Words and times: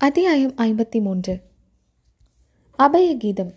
அத்தியாயம் 0.00 0.52
ஐம்பத்தி 0.56 1.00
மூன்று 1.00 1.42
அபய 2.76 3.16
கீதம் 3.16 3.50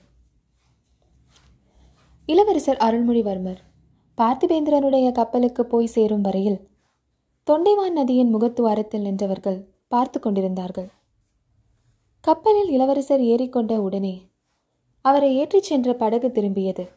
இளவரசர் 2.26 2.78
அருள்மொழிவர்மர் 2.78 3.62
பார்த்திபேந்திரனுடைய 4.18 5.12
கப்பலுக்கு 5.12 5.66
போய் 5.66 5.86
சேரும் 5.86 6.22
வரையில் 6.22 6.68
தொண்டைவான் 7.48 7.92
நதியின் 7.92 8.36
முகத்துவாரத்தில் 8.36 9.02
நின்றவர்கள் 9.02 9.66
பார்த்து 9.88 10.20
கொண்டிருந்தார்கள். 10.20 10.90
கப்பலில் 12.22 12.70
இளவரசர் 12.70 13.22
ஏறிக்கொண்ட 13.22 13.78
உடனே 13.78 14.30
அவரை 15.02 15.36
ஏற்றிச் 15.36 15.64
சென்ற 15.64 15.94
படகு 15.94 16.28
திரும்பியது. 16.28 16.88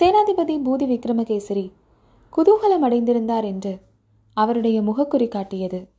சேனாதிபதி 0.00 0.58
பூதி 0.66 0.88
விக்ரமகேசரி 0.94 1.72
குதூகலம் 2.36 2.86
அடைந்திருந்தார் 2.88 3.44
என்று 3.44 3.78
அவருடைய 4.34 4.80
முகக்குறி 4.82 5.28
காட்டியது. 5.28 5.98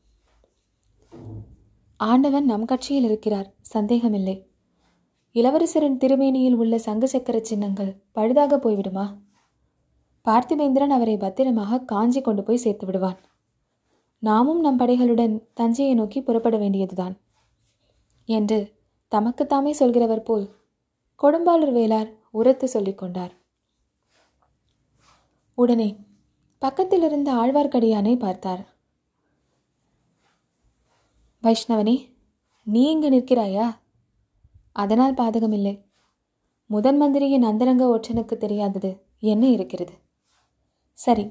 ஆண்டவன் 2.01 2.45
நம் 2.45 2.65
கட்சியில் 2.65 3.03
இருக்கிறார். 3.03 3.53
சந்தேகமில்லை. 3.61 4.47
இளவரசரின் 5.33 5.97
திருமேனியில் 5.97 6.53
உள்ள 6.53 6.77
சங்கு 6.77 7.07
சக்கர 7.07 7.39
சின்னங்கள் 7.39 8.01
பழுதாக 8.15 8.57
போய்விடுமா? 8.57 9.17
பார்த்திபேந்திரன் 10.25 10.89
அவரை 10.89 11.17
பத்திரமாக 11.17 11.79
காஞ்சி 11.79 12.21
கொண்டு 12.21 12.43
போய் 12.43 12.57
சேர்த்து 12.57 12.85
விடுவான். 12.85 13.17
நாமும் 14.19 14.59
நம் 14.59 14.79
படைகளுடன் 14.79 15.43
தஞ்சையை 15.53 15.93
நோக்கி 15.95 16.21
புறப்பட 16.21 16.57
வேண்டியதுதான். 16.57 17.15
என்று 18.25 18.73
தமக்குத்தாமே 19.11 19.69
சொல்கிறவர் 19.69 20.23
போல் 20.23 20.55
கொடும்பாளூர் 21.23 21.75
வேளார் 21.77 22.09
உரத்து 22.31 22.67
சொல்லிக் 22.67 22.97
கொண்டார். 22.97 23.33
உடனே 25.55 25.95
பக்கத்தில் 26.59 27.03
இருந்த 27.03 27.33
ஆழ்வார்க்கடியானை 27.33 28.19
பார்த்தார். 28.19 28.70
வைஷ்ணவனே 31.43 31.95
நீ 32.63 32.81
இங்கு 32.89 33.09
நிற்கிறாயா? 33.09 33.75
அதனால் 34.71 35.13
பாதகமில்லை 35.13 35.85
முதன் 36.65 36.97
மந்திரியின் 36.97 37.43
அந்தரங்க 37.43 37.83
ஒற்றனுக்கு 37.97 38.37
தெரியாதது 38.37 38.91
என்ன 39.19 39.47
இருக்கிறது? 39.47 39.93
சரி 40.93 41.25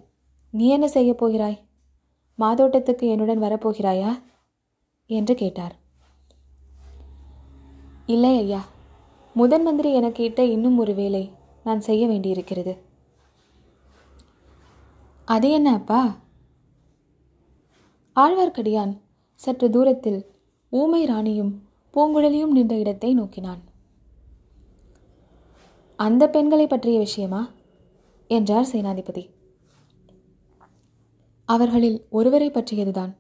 நீ 0.50 0.68
என்ன 0.68 0.88
செய்யப் 0.88 1.18
போகிறாய்? 1.18 1.58
மாதோட்டத்துக்கு 2.38 3.06
என்னுடன் 3.08 3.42
வரப்போகிறாயா? 3.42 4.22
என்று 5.06 5.34
கேட்டார். 5.34 5.74
இல்லை 8.06 8.38
ஐயா 8.38 8.62
முதன் 9.34 9.62
மந்திரி 9.62 9.92
எனக்கு 9.92 10.24
இட்ட 10.24 10.44
இன்னும் 10.44 10.78
ஒரு 10.78 10.94
வேலை 10.94 11.32
நான் 11.64 11.80
செய்ய 11.80 12.06
வேண்டியிருக்கிறது. 12.06 12.72
அது 15.24 15.50
என்ன 15.50 15.72
அப்பா? 15.72 16.16
ஆழ்வார்க்கடியான் 18.16 18.94
சற்று 19.40 19.70
தூரத்தில் 19.70 20.18
ஊமை 20.72 21.04
ராணியும் 21.04 21.52
பூங்குழலியும் 21.94 22.54
நின்ற 22.56 22.78
இடத்தை 22.78 23.14
நோக்கினான். 23.14 23.60
அந்த 25.96 26.28
பெண்களை 26.28 26.66
பற்றிய 26.66 26.98
விஷயமா? 26.98 27.50
என்றார் 28.26 28.68
சேனாதிபதி. 28.72 29.30
அவர்களில் 31.44 32.06
ஒருவரை 32.10 32.50
பற்றியதுதான். 32.50 33.12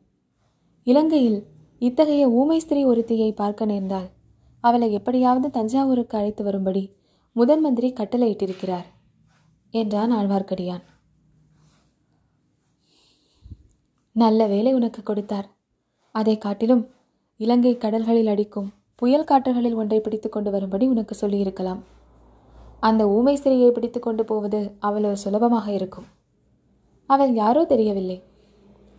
இலங்கையில் 0.84 1.46
இத்தகைய 1.78 2.30
ஊமை 2.30 2.58
ஸ்திரீ 2.58 2.84
ஒருத்தியை 2.84 3.30
பார்க்க 3.32 3.64
நேர்ந்தால் 3.64 4.08
அவளை 4.60 4.92
எப்படியாவது 4.92 5.50
தஞ்சாவூருக்கு 5.50 6.18
அழைத்து 6.18 6.44
வரும்படி 6.44 6.96
முதன் 7.32 7.60
மந்திரி 7.60 7.92
கட்டளையிட்டிருக்கிறார் 7.92 8.88
என்றான் 9.70 10.12
ஆழ்வார்க்கடியான். 10.12 10.84
நல்ல 14.12 14.46
வேலை 14.46 14.74
உனக்கு 14.74 15.02
கொடுத்தார் 15.02 15.48
அதை 16.12 16.38
காட்டிலும் 16.38 16.88
இலங்கை 17.36 17.76
கடல்களில் 17.76 18.26
அடிக்கும் 18.26 18.72
புயல் 18.94 19.24
காற்றுகளில் 19.24 19.74
ஒன்றை 19.74 20.00
பிடித்து 20.00 20.28
கொண்டு 20.28 20.50
வரும்படி 20.50 20.86
உனக்கு 20.86 21.14
சொல்லியிருக்கலாம். 21.14 21.82
அந்த 22.80 23.08
ஊமை 23.08 23.36
சிறையை 23.36 23.70
பிடித்து 23.70 24.00
கொண்டு 24.00 24.24
போவது 24.24 24.76
அவ்வளவு 24.78 25.16
சுலபமாக 25.16 25.72
இருக்கும். 25.72 26.04
அவள் 27.06 27.34
யாரோ 27.34 27.64
தெரியவில்லை. 27.64 28.22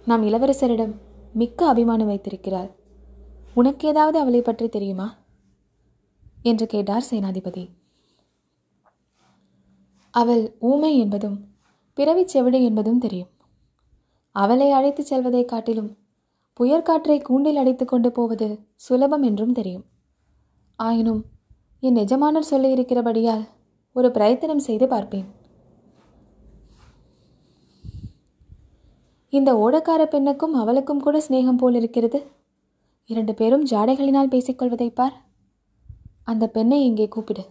நாம் 0.06 0.28
இளவரசரிடம் 0.28 0.96
மிக்க 1.34 1.68
அபிமானம் 1.68 2.08
வைத்திருக்கிறாள். 2.08 2.72
உனக்கு 3.54 3.88
ஏதாவது 3.88 4.20
அவளை 4.20 4.42
பற்றி 4.42 4.70
தெரியுமா? 4.70 5.16
என்று 6.44 6.66
கேட்டார் 6.66 7.04
சேனாதிபதி. 7.10 7.70
அவள் 10.12 10.56
ஊமை 10.60 10.98
என்பதும் 10.98 11.48
பிறவிச் 11.94 12.28
செவிடு 12.28 12.64
என்பதும் 12.64 13.00
தெரியும். 13.00 13.30
அவளை 14.32 14.72
அழைத்துச் 14.72 15.06
செல்வதைக் 15.06 15.48
காட்டிலும் 15.48 15.98
புயற்காற்றை 16.62 17.20
கூண்டில் 17.20 17.60
அடைத்து 17.62 17.86
கொண்டு 17.86 18.12
போவது 18.12 18.48
சுலபம் 18.76 19.24
என்றும் 19.30 19.54
தெரியும். 19.60 19.86
ஆயினும் 20.80 21.22
என் 21.80 21.96
எஜமானர் 21.96 22.48
சொல்லியிருக்கிறபடியால் 22.50 23.46
ஒரு 23.96 24.12
பிரயத்தனம் 24.12 24.66
செய்து 24.68 24.88
பார்ப்பேன். 24.88 25.26
இந்த 29.30 29.50
ஓடக்கார 29.64 30.06
பெண்ணுக்கும் 30.06 30.54
அவளுக்கும் 30.54 31.00
கூட 31.00 31.18
சிநேகம் 31.28 31.60
போல் 31.62 31.76
இருக்கிறது. 31.76 32.20
இரண்டு 33.10 33.34
பேரும் 33.34 33.66
ஜாடைகளினால் 33.66 34.32
பேசிக்கொள்வதை 34.34 34.90
பார். 34.90 35.18
அந்த 36.24 36.48
பெண்ணை 36.48 36.80
இங்கே 36.84 37.08
கூப்பிடு. 37.08 37.46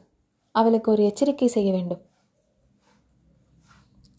அவளுக்கு 0.54 0.90
ஒரு 0.90 1.02
எச்சரிக்கை 1.04 1.48
செய்ய 1.48 1.70
வேண்டும். 1.72 2.02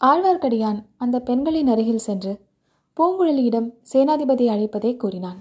ஆழ்வார்க்கடியான் 0.00 0.80
அந்த 0.96 1.16
பெண்களின் 1.20 1.66
அருகில் 1.66 2.06
சென்று 2.08 2.32
பூங்குழலியிடம் 2.96 3.68
சேனாதிபதி 3.92 4.46
அழைப்பதை 4.48 4.96
கூறினான். 4.96 5.40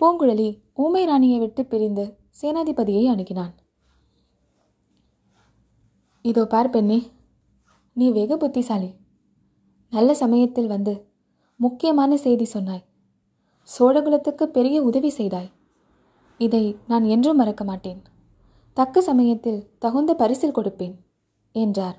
பூங்குழலி 0.00 0.48
ஊமை 0.74 1.02
ராணியை 1.04 1.38
விட்டு 1.38 1.62
பிரிந்து 1.66 2.04
சேனாதிபதியை 2.40 3.04
அணுகினான். 3.12 3.54
இதோ 6.22 6.44
பார் 6.46 6.70
பெண்ணே 6.70 6.98
நீ 7.92 8.10
வெகு 8.10 8.36
புத்திசாலி. 8.36 8.90
நல்ல 9.92 10.14
சமயத்தில் 10.14 10.66
வந்து 10.66 10.94
முக்கியமான 11.60 12.16
செய்தி 12.16 12.44
சொன்னாய். 12.44 12.84
சோழகுலத்துக்கு 13.68 14.44
பெரிய 14.56 14.82
உதவி 14.82 15.10
செய்தாய். 15.10 15.50
இதை 16.40 16.64
நான் 16.86 17.04
என்றும் 17.04 17.36
மறக்க 17.36 17.64
மாட்டேன். 17.64 18.00
தக்க 18.76 19.00
சமயத்தில் 19.00 19.60
தகுந்த 19.78 20.14
பரிசில் 20.14 20.56
கொடுப்பேன் 20.58 20.96
என்றார். 21.52 21.96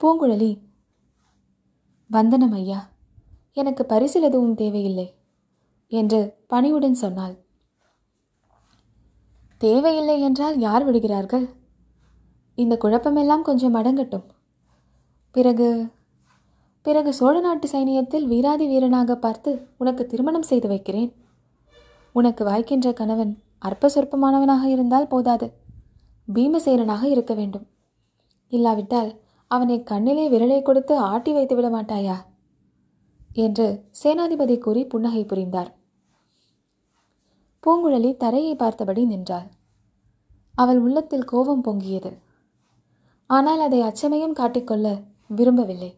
பூங்குழலி 0.00 0.50
வந்தனம் 2.10 2.52
ஐயா 2.52 2.80
எனக்கு 3.52 3.86
பரிசில் 3.86 4.22
எதுவும் 4.22 4.54
தேவையில்லை 4.54 5.14
என்று 5.92 6.20
பணிவுடன் 6.46 6.94
சொன்னாள். 6.94 7.34
தேவையில்லை 9.60 10.20
என்றால் 10.20 10.58
யார் 10.58 10.84
விடுகிறார்கள்? 10.84 11.46
இந்த 12.54 12.78
குழப்பமெல்லாம் 12.84 13.42
கொஞ்சம் 13.42 13.74
அடங்கட்டும். 13.74 14.26
பிறகு 15.30 15.96
பிறகு 16.82 17.14
சோழ 17.14 17.40
நாட்டு 17.40 17.68
சைனியத்தில் 17.68 18.26
வீராதி 18.26 18.66
வீரனாக 18.66 19.16
பார்த்து 19.16 19.50
உனக்கு 19.78 20.06
திருமணம் 20.06 20.42
செய்து 20.42 20.68
வைக்கிறேன். 20.68 21.10
உனக்கு 22.12 22.44
வாய்க்கின்ற 22.44 22.92
கணவன் 22.92 23.32
அற்ப 23.58 23.90
சொற்பமானவனாக 23.94 24.64
இருந்தால் 24.64 25.06
போதாது. 25.06 25.52
பீமசேரனாக 26.34 27.04
இருக்க 27.04 27.34
வேண்டும். 27.34 27.66
இல்லாவிட்டால் 28.52 29.10
அவனை 29.50 29.82
கண்ணிலே 29.82 30.24
விரலை 30.28 30.62
கொடுத்து 30.62 30.96
ஆட்டி 30.98 31.32
வைத்து 31.32 31.54
விட 31.54 31.68
மாட்டாயா? 31.68 32.16
என்று 33.32 33.66
சேனாதிபதி 34.02 34.58
கூறி 34.58 34.86
புன்னகை 34.86 35.24
புரிந்தார். 35.24 35.70
பூங்குழலி 37.64 38.16
தரையை 38.16 38.54
பார்த்தபடி 38.56 39.06
நின்றாள். 39.06 39.48
அவள் 40.54 40.78
உள்ளத்தில் 40.78 41.24
கோபம் 41.24 41.64
பொங்கியது. 41.64 42.12
ஆனால் 43.26 43.60
அதை 43.60 43.80
அச்சமயம் 43.80 44.34
காட்டிக்கொள்ள 44.34 44.86
விரும்பவில்லை. 45.26 45.90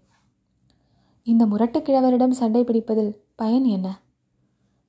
இந்த 1.22 1.46
முரட்டு 1.46 1.80
கிழவரிடம் 1.80 2.30
சண்டை 2.30 2.64
பிடிப்பதில் 2.64 3.12
பயன் 3.34 3.64
என்ன? 3.64 3.88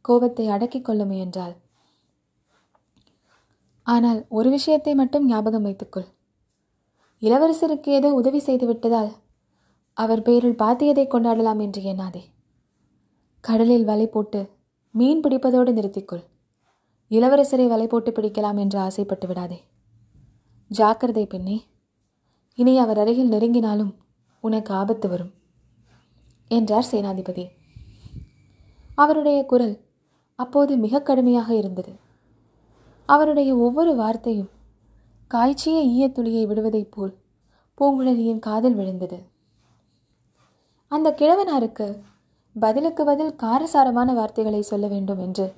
கோபத்தை 0.01 0.47
அடக்கிக் 0.47 0.85
கொள்ள 0.85 1.05
முயன்றாள். 1.05 1.55
ஆனால் 3.83 4.25
ஒரு 4.29 4.49
விஷயத்தை 4.49 4.95
மட்டும் 4.95 5.25
ஞாபகம் 5.25 5.61
வைத்துக்கொள். 5.61 6.09
இளவரசருக்கு 7.21 7.89
ஏதோ 7.89 8.09
உதவி 8.13 8.39
செய்து 8.39 8.65
விட்டதால் 8.65 9.11
அவர் 9.97 10.21
பேரில் 10.21 10.59
பாத்தியதை 10.61 11.03
கொண்டாடலாம் 11.07 11.59
என்று 11.61 11.81
எண்ணாதே. 11.81 12.21
கடலில் 13.43 13.85
வலை 13.85 14.07
போட்டு 14.07 14.39
மீன் 14.91 15.21
பிடிப்பதோடு 15.21 15.71
நிறுத்திக்கொள். 15.71 16.23
இளவரசரை 17.11 17.67
வலை 17.67 17.87
போட்டு 17.87 18.11
பிடிக்கலாம் 18.11 18.59
என்று 18.59 18.79
ஆசைப்பட்டு 18.79 19.27
விடாதே. 19.27 19.59
ஜாக்கிரதை 20.71 21.25
பெண்ணே 21.25 21.57
இனி 22.57 22.73
அவர் 22.79 22.97
அருகில் 22.97 23.31
நெருங்கினாலும் 23.31 23.93
உனக்கு 24.43 24.73
ஆபத்து 24.73 25.09
வரும் 25.09 25.31
என்றார் 26.51 26.89
சேனாதிபதி. 26.91 27.45
அவருடைய 28.95 29.45
குரல் 29.45 29.75
அப்போது 30.39 30.73
மிக 30.77 31.01
கடுமையாக 31.01 31.49
இருந்தது. 31.55 31.93
அவருடைய 33.09 33.51
ஒவ்வொரு 33.55 33.95
வார்த்தையும் 33.95 34.49
காய்ச்சிய 35.31 35.79
ஈயத்துளியை 35.89 36.45
விடுவதைப் 36.47 36.91
போல் 36.91 37.13
பூங்குழலியின் 37.77 38.39
காதல் 38.39 38.73
விழுந்தது. 38.73 39.19
அந்த 40.87 41.15
கிழவனாருக்கு 41.17 41.99
பதிலுக்கு 42.59 43.05
பதில் 43.05 43.35
காரசாரமான 43.35 44.13
வார்த்தைகளை 44.13 44.61
சொல்ல 44.61 44.87
வேண்டும் 44.87 45.19
என்று 45.19 45.53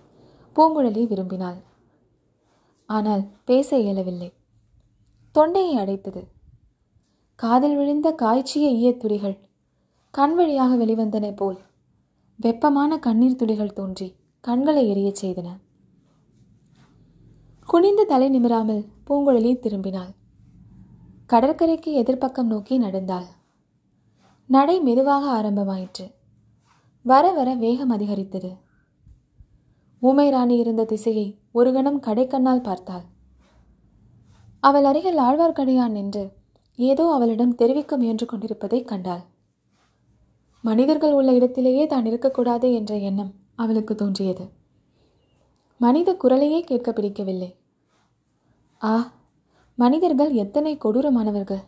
பூங்குழலி 0.55 1.03
விரும்பினாள். 1.07 1.59
ஆனால் 2.85 3.23
பேச 3.45 3.79
இயலவில்லை. 3.79 4.33
தொண்டையை 5.31 5.75
அடைத்தது. 5.77 6.23
காதில் 7.35 7.75
விழுந்த 7.75 8.11
காய்ச்சிய 8.11 8.69
ஈயத்துளிகள் 8.69 9.37
கண் 10.11 10.35
வழியாக 10.35 10.75
வெளிவந்தன 10.75 11.35
போல் 11.35 11.59
வெப்பமான 12.35 12.99
கண்ணீர் 12.99 13.35
துளிகள் 13.35 13.73
தோன்றி 13.73 14.15
கண்களை 14.41 14.83
எரியச் 14.93 15.25
செய்தன. 15.25 15.49
குனிந்து 17.65 18.05
தலை 18.05 18.29
நிமிராமல் 18.29 18.91
பூங்குழலி 19.07 19.51
திரும்பினாள். 19.55 20.11
கடற்கரைக்கு 21.25 22.03
எதிர்ப்பக்கம் 22.03 22.43
நோக்கி 22.43 22.77
நடந்தாள். 22.77 23.25
நடை 24.47 24.81
மெதுவாக 24.81 25.41
ஆரம்பமாயிற்று. 25.41 26.11
வர 27.01 27.31
வர 27.31 27.55
வேகம் 27.55 27.89
அதிகரித்தது. 27.89 28.51
ஊமை 29.99 30.29
ராணி 30.29 30.57
இருந்த 30.57 30.83
திசையை 30.83 31.39
ஒரு 31.51 31.73
கணம் 31.73 31.99
கடைக்கண்ணால் 32.01 32.63
பார்த்தாள். 32.63 33.03
அவள் 34.59 34.83
அருகில் 34.83 35.17
ஆழ்வார்க்கடியான் 35.17 35.91
நின்று 35.91 36.31
ஏதோ 36.75 37.11
அவளிடம் 37.11 37.55
தெரிவிக்க 37.55 37.97
முயன்று 37.97 38.25
கொண்டிருப்பதை 38.25 38.83
கண்டாள். 38.83 39.21
மனிதர்கள் 40.61 41.13
உள்ள 41.13 41.33
இடத்திலேயே 41.33 41.87
தான் 41.87 42.05
இருக்கக்கூடாது 42.05 42.73
என்ற 42.73 42.97
எண்ணம் 42.97 43.33
அவளுக்கு 43.55 43.95
தோன்றியது. 43.95 44.45
மனித 45.77 46.17
குரலையே 46.23 46.61
கேட்க 46.61 46.91
பிடிக்கவில்லை. 46.91 47.51
ஆ 48.83 48.95
மனிதர்கள் 49.75 50.31
எத்தனை 50.33 50.77
கொடூரமானவர்கள்? 50.77 51.63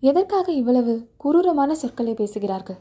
எதற்காக 0.00 0.52
இவ்வளவு 0.52 1.10
குரூரமான 1.16 1.72
சொற்களை 1.72 2.14
பேசுகிறார்கள்? 2.14 2.78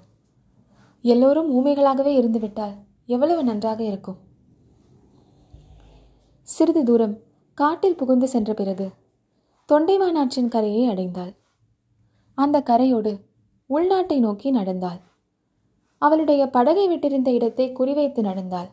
எல்லோரும் 1.02 1.50
ஊமைகளாகவே 1.58 2.14
இருந்துவிட்டால் 2.20 2.76
எவ்வளவு 3.06 3.44
நன்றாக 3.44 3.84
இருக்கும்? 3.84 4.18
சிறிது 6.42 6.84
தூரம் 6.84 7.16
காட்டில் 7.54 7.96
புகுந்து 7.96 8.28
சென்ற 8.28 8.54
பிறகு 8.54 8.88
தொண்டைமானாற்றின் 9.70 10.48
கரையை 10.48 10.84
அடைந்தாள். 10.90 11.34
அந்த 12.38 12.58
கரையோடு 12.62 13.14
உள்நாட்டை 13.70 14.20
நோக்கி 14.20 14.52
நடந்தாள். 14.52 15.00
அவளுடைய 16.02 16.50
படகை 16.50 16.86
விட்டிருந்த 16.90 17.28
இடத்தை 17.28 17.66
குறிவைத்து 17.72 18.20
நடந்தாள். 18.20 18.70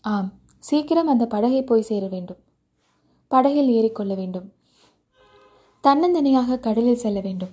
ஆம் 0.00 0.32
சீக்கிரம் 0.58 1.06
அந்த 1.06 1.26
படகை 1.26 1.64
போய் 1.64 1.82
சேர 1.82 2.06
வேண்டும். 2.06 2.40
படகில் 3.32 3.68
ஏறிக்கொள்ள 3.68 4.14
வேண்டும். 4.14 4.52
தன்னந்தனியாக 5.84 6.58
கடலில் 6.58 7.02
செல்ல 7.04 7.20
வேண்டும். 7.20 7.52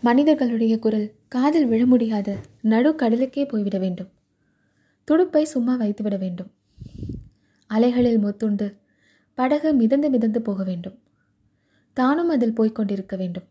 மனிதர்களுடைய 0.00 0.78
குரல் 0.78 1.12
காதில் 1.28 1.66
விழ 1.66 1.86
முடியாத. 1.86 2.36
நடு 2.62 2.94
கடலுக்கே 2.94 3.46
போய்விட 3.46 3.78
வேண்டும். 3.78 4.08
துடுப்பை 5.04 5.44
சும்மா 5.44 5.74
வைத்துவிட 5.74 6.16
வேண்டும். 6.16 6.50
அலைகளில் 7.66 8.24
மொத்துண்டு 8.24 8.78
படகு 9.34 9.72
மிதந்து 9.72 10.10
மிதந்து 10.10 10.42
போக 10.42 10.62
வேண்டும். 10.64 10.98
தானும் 11.92 12.28
அதில் 12.28 12.54
போய்க் 12.54 12.74
கொண்டிருக்க 12.74 13.16
வேண்டும். 13.16 13.48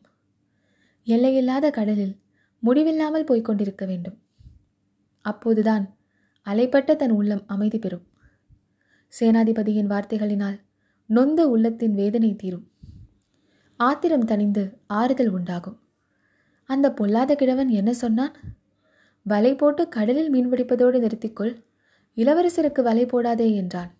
எல்லையில்லாத 1.04 1.70
கடலில் 1.70 2.16
முடிவில்லாமல் 2.60 3.24
போய்கொண்டிருக்க 3.24 3.86
வேண்டும். 3.86 4.18
அப்போதுதான் 5.22 5.98
அலைப்பட்ட 6.46 6.96
தன் 6.96 7.12
உள்ளம் 7.12 7.44
அமைதி 7.48 7.80
பெறும். 7.80 8.08
சேனாதிபதியின் 9.20 9.92
வார்த்தைகளினால் 9.94 10.66
நொந்த 11.08 11.48
உள்ளத்தின் 11.48 11.94
வேதனை 11.94 12.36
தீரும். 12.36 12.72
ஆத்திரம் 13.76 14.26
தணிந்து 14.26 14.74
ஆறுதல் 14.88 15.30
உண்டாகும். 15.30 15.80
அந்த 16.64 16.94
பொல்லாத 16.94 17.36
கிழவன் 17.36 17.70
என்ன 17.70 17.94
சொன்னான்? 17.94 18.36
வலை 19.24 19.56
போட்டு 19.56 19.88
கடலில் 19.88 20.34
மீன்பிடிப்பதோடு 20.34 20.98
நிறுத்திக்கொள். 21.00 21.64
இளவரசருக்கு 22.16 22.82
வலை 22.82 23.06
போடாதே 23.06 23.54
என்றான். 23.56 23.92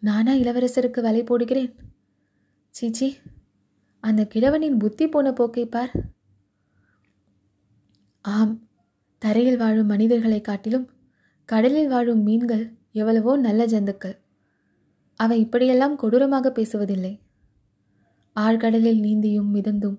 நானா 0.00 0.32
இளவரசருக்கு 0.32 1.00
வலை 1.00 1.22
போடுகிறேன்? 1.22 1.74
சீச்சி 2.70 3.16
அந்த 4.00 4.26
கிழவனின் 4.34 4.78
புத்தி 4.78 5.08
போன 5.08 5.32
போக்கை 5.32 5.66
பார். 5.66 5.92
ஆம் 8.20 8.68
தரையில் 9.18 9.56
வாழும் 9.56 9.86
மனிதர்களை 9.86 10.40
காட்டிலும் 10.40 10.90
கடலில் 11.44 11.88
வாழும் 11.88 12.22
மீன்கள் 12.22 12.72
எவ்வளவோ 12.92 13.36
நல்ல 13.36 13.66
ஜந்துக்கள். 13.66 14.16
அவை 15.20 15.40
இப்படியெல்லாம் 15.40 15.96
கொடூரமாக 15.96 16.50
பேசுவதில்லை. 16.50 17.20
ஆழ்கடலில் 18.36 19.00
நீந்தியும் 19.00 19.50
மிதந்தும் 19.54 19.98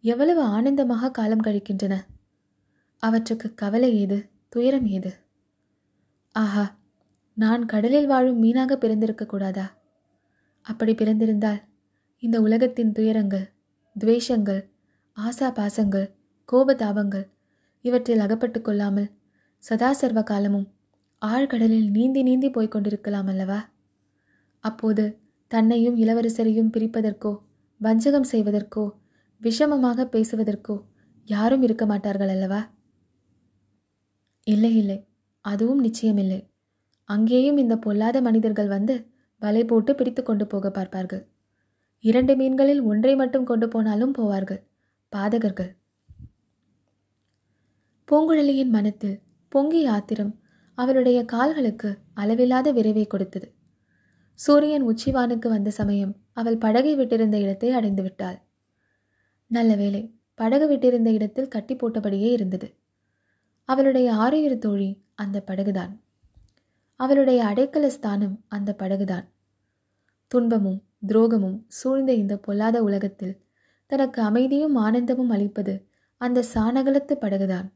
எவ்வளவு 0.00 0.42
ஆனந்தமாக 0.42 1.10
காலம் 1.10 1.44
கழிக்கின்றன. 1.46 1.94
அவற்றுக்கு 2.98 3.54
கவலை 3.54 4.00
ஏது? 4.00 4.30
துயரம் 4.48 4.86
ஏது? 4.86 5.12
ஆஹா 6.32 6.64
நான் 7.36 7.66
கடலில் 7.66 8.06
வாழும் 8.06 8.42
மீனாக 8.42 8.72
பிறந்திருக்க 8.76 9.26
கூடாதா? 9.26 9.66
அப்படி 10.60 10.92
பிறந்திருந்தால் 10.94 11.60
இந்த 12.18 12.40
உலகத்தின் 12.40 12.92
துயரங்கள் 12.92 13.46
துவேஷங்கள் 13.96 14.62
ஆசா 15.16 15.48
பாசங்கள் 15.52 16.06
கோபதாபங்கள் 16.52 17.26
இவற்றில் 17.80 18.18
அகப்பட்டு 18.18 18.62
கொள்ளாமல் 18.62 19.10
சதா 19.58 19.92
சர்வ 19.92 20.22
காலமும் 20.22 20.66
ஆழ்கடலில் 21.22 21.88
நீந்தி 21.90 22.22
நீந்தி 22.22 22.50
போய்க் 22.50 22.70
கொண்டிருக்கலாம் 22.70 23.26
அல்லவா? 23.26 23.58
அப்போது 24.64 25.04
தன்னையும் 25.50 25.96
இளவரசரையும் 25.96 26.72
பிரிப்பதற்கோ 26.74 27.32
வஞ்சகம் 27.80 28.30
செய்வதற்கோ 28.32 28.84
விஷமமாக 29.40 30.04
பேசுவதற்கோ 30.04 30.76
யாரும் 31.28 31.62
இருக்க 31.62 31.86
மாட்டார்கள் 31.86 32.28
அல்லவா? 32.28 32.60
இல்லை 34.46 34.72
இல்லை. 34.76 34.98
அதுவும் 35.44 35.80
நிச்சயமில்லை. 35.84 36.40
அங்கேயும் 37.08 37.56
இந்த 37.56 37.74
பொல்லாத 37.76 38.20
மனிதர்கள் 38.20 38.68
வந்து 38.68 38.94
வலை 39.42 39.62
போட்டு 39.64 39.92
பிடித்து 39.94 40.22
கொண்டு 40.22 40.44
போக 40.46 40.70
பார்ப்பார்கள். 40.70 41.22
இரண்டு 42.04 42.32
மீன்களில் 42.36 42.82
ஒன்றை 42.82 43.16
மட்டும் 43.16 43.44
கொண்டு 43.44 43.66
போனாலும் 43.68 44.14
போவார்கள். 44.18 44.60
பாதகர்கள். 45.12 45.72
பூங்குழலியின் 48.08 48.72
மனத்தில் 48.76 49.20
பொங்கிய 49.52 49.90
ஆத்திரம் 49.90 50.32
அவளுடைய 50.78 51.18
கால்களுக்கு 51.24 51.90
அளவில்லாத 52.14 52.68
விரைவை 52.72 53.06
கொடுத்தது. 53.06 53.48
சூரியன் 54.34 54.84
உச்சிவானுக்கு 54.88 55.48
வந்த 55.48 55.70
சமயம் 55.70 56.16
அவள் 56.32 56.58
படகை 56.58 56.96
விட்டிருந்த 56.96 57.34
இடத்தை 57.34 57.70
அடைந்து 57.70 58.02
விட்டாள். 58.02 58.38
நல்ல 59.46 59.74
வேலை 59.74 60.02
படகு 60.34 60.66
விட்டிருந்த 60.68 61.06
இடத்தில் 61.06 61.48
கட்டி 61.48 61.74
போட்டபடியே 61.74 62.30
இருந்தது. 62.32 62.74
அவளுடைய 63.64 64.12
ஆறையிறு 64.14 64.58
தோழி 64.58 65.02
அந்த 65.14 65.42
படகுதான். 65.46 65.92
அவளுடைய 66.96 67.44
அடைக்கல 67.44 67.86
ஸ்தானம் 67.86 68.44
அந்த 68.48 68.74
படகுதான். 68.78 69.26
துன்பமும் 70.28 70.82
துரோகமும் 71.06 71.58
சூழ்ந்த 71.68 72.12
இந்த 72.12 72.36
பொல்லாத 72.36 72.82
உலகத்தில் 72.82 73.40
தனக்கு 73.86 74.22
அமைதியும் 74.22 74.76
ஆனந்தமும் 74.76 75.30
அளிப்பது 75.30 75.88
அந்த 76.16 76.44
சாணகலத்து 76.54 77.14
படகுதான். 77.14 77.72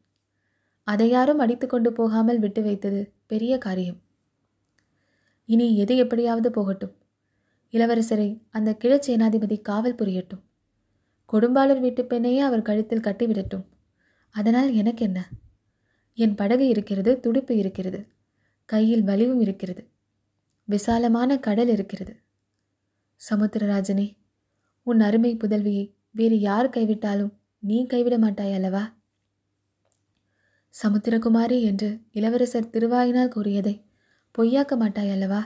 அதை 0.83 1.09
யாரும் 1.09 1.39
அடித்து 1.39 1.67
கொண்டு 1.67 1.93
போகாமல் 1.93 2.39
விட்டு 2.39 2.63
வைத்தது 2.63 3.13
பெரிய 3.27 3.59
காரியம். 3.59 3.99
இனி 5.49 5.77
எது 5.77 5.97
எப்படியாவது 5.97 6.51
போகட்டும். 6.51 6.95
இளவரசரை 7.73 8.43
அந்த 8.51 8.77
கிழச்சேனாதிபதி 8.85 9.61
காவல் 9.61 9.95
புரியட்டும். 9.95 10.43
கொடும்பாளர் 11.33 11.81
வீட்டு 11.81 12.03
பெண்ணையே 12.03 12.39
அவர் 12.39 12.63
கழுத்தில் 12.63 13.01
கட்டிவிடட்டும். 13.01 13.65
அதனால் 14.31 14.73
எனக்கு 14.73 15.05
என்ன 15.05 15.29
என் 16.15 16.35
படகு 16.35 16.69
இருக்கிறது 16.69 17.21
துடுப்பு 17.21 17.57
இருக்கிறது. 17.57 18.07
கையில் 18.65 19.03
வலிவும் 19.03 19.41
இருக்கிறது. 19.41 19.89
விசாலமான 20.65 21.39
கடல் 21.39 21.69
இருக்கிறது. 21.69 22.15
சமுத்திரராஜனே 23.31 24.17
உன் 24.83 25.01
அருமை 25.01 25.37
புதல்வியை 25.37 25.95
வேறு 26.11 26.41
யார் 26.41 26.71
கைவிட்டாலும் 26.71 27.33
நீ 27.59 27.87
கைவிட 27.87 28.19
மாட்டாய் 28.19 28.53
அல்லவா? 28.53 28.85
சமுத்திரகுமாரி 30.83 31.63
என்று 31.63 32.01
இளவரசர் 32.13 32.73
திருவாயினால் 32.73 33.29
கூறியதை 33.29 33.75
பொய்யாக்க 34.35 34.77
மாட்டாய் 34.77 35.11
அல்லவா? 35.11 35.41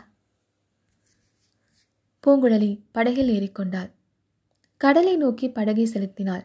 பூங்குழலி 2.24 2.80
படகில் 2.92 3.28
ஏறிக்கொண்டாள். 3.28 3.90
கடலை 4.76 5.16
நோக்கி 5.16 5.50
படகை 5.50 5.84
செலுத்தினாள். 5.84 6.44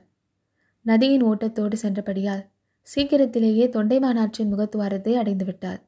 நதியின் 0.81 1.23
ஓட்டத்தோடு 1.23 1.75
சென்றபடியால் 1.75 2.43
சீக்கிரத்திலேயே 2.87 3.67
தொண்டைமானாற்றின் 3.67 4.51
முகத்துவாரத்தை 4.53 5.13
அடைந்துவிட்டாள். 5.15 5.81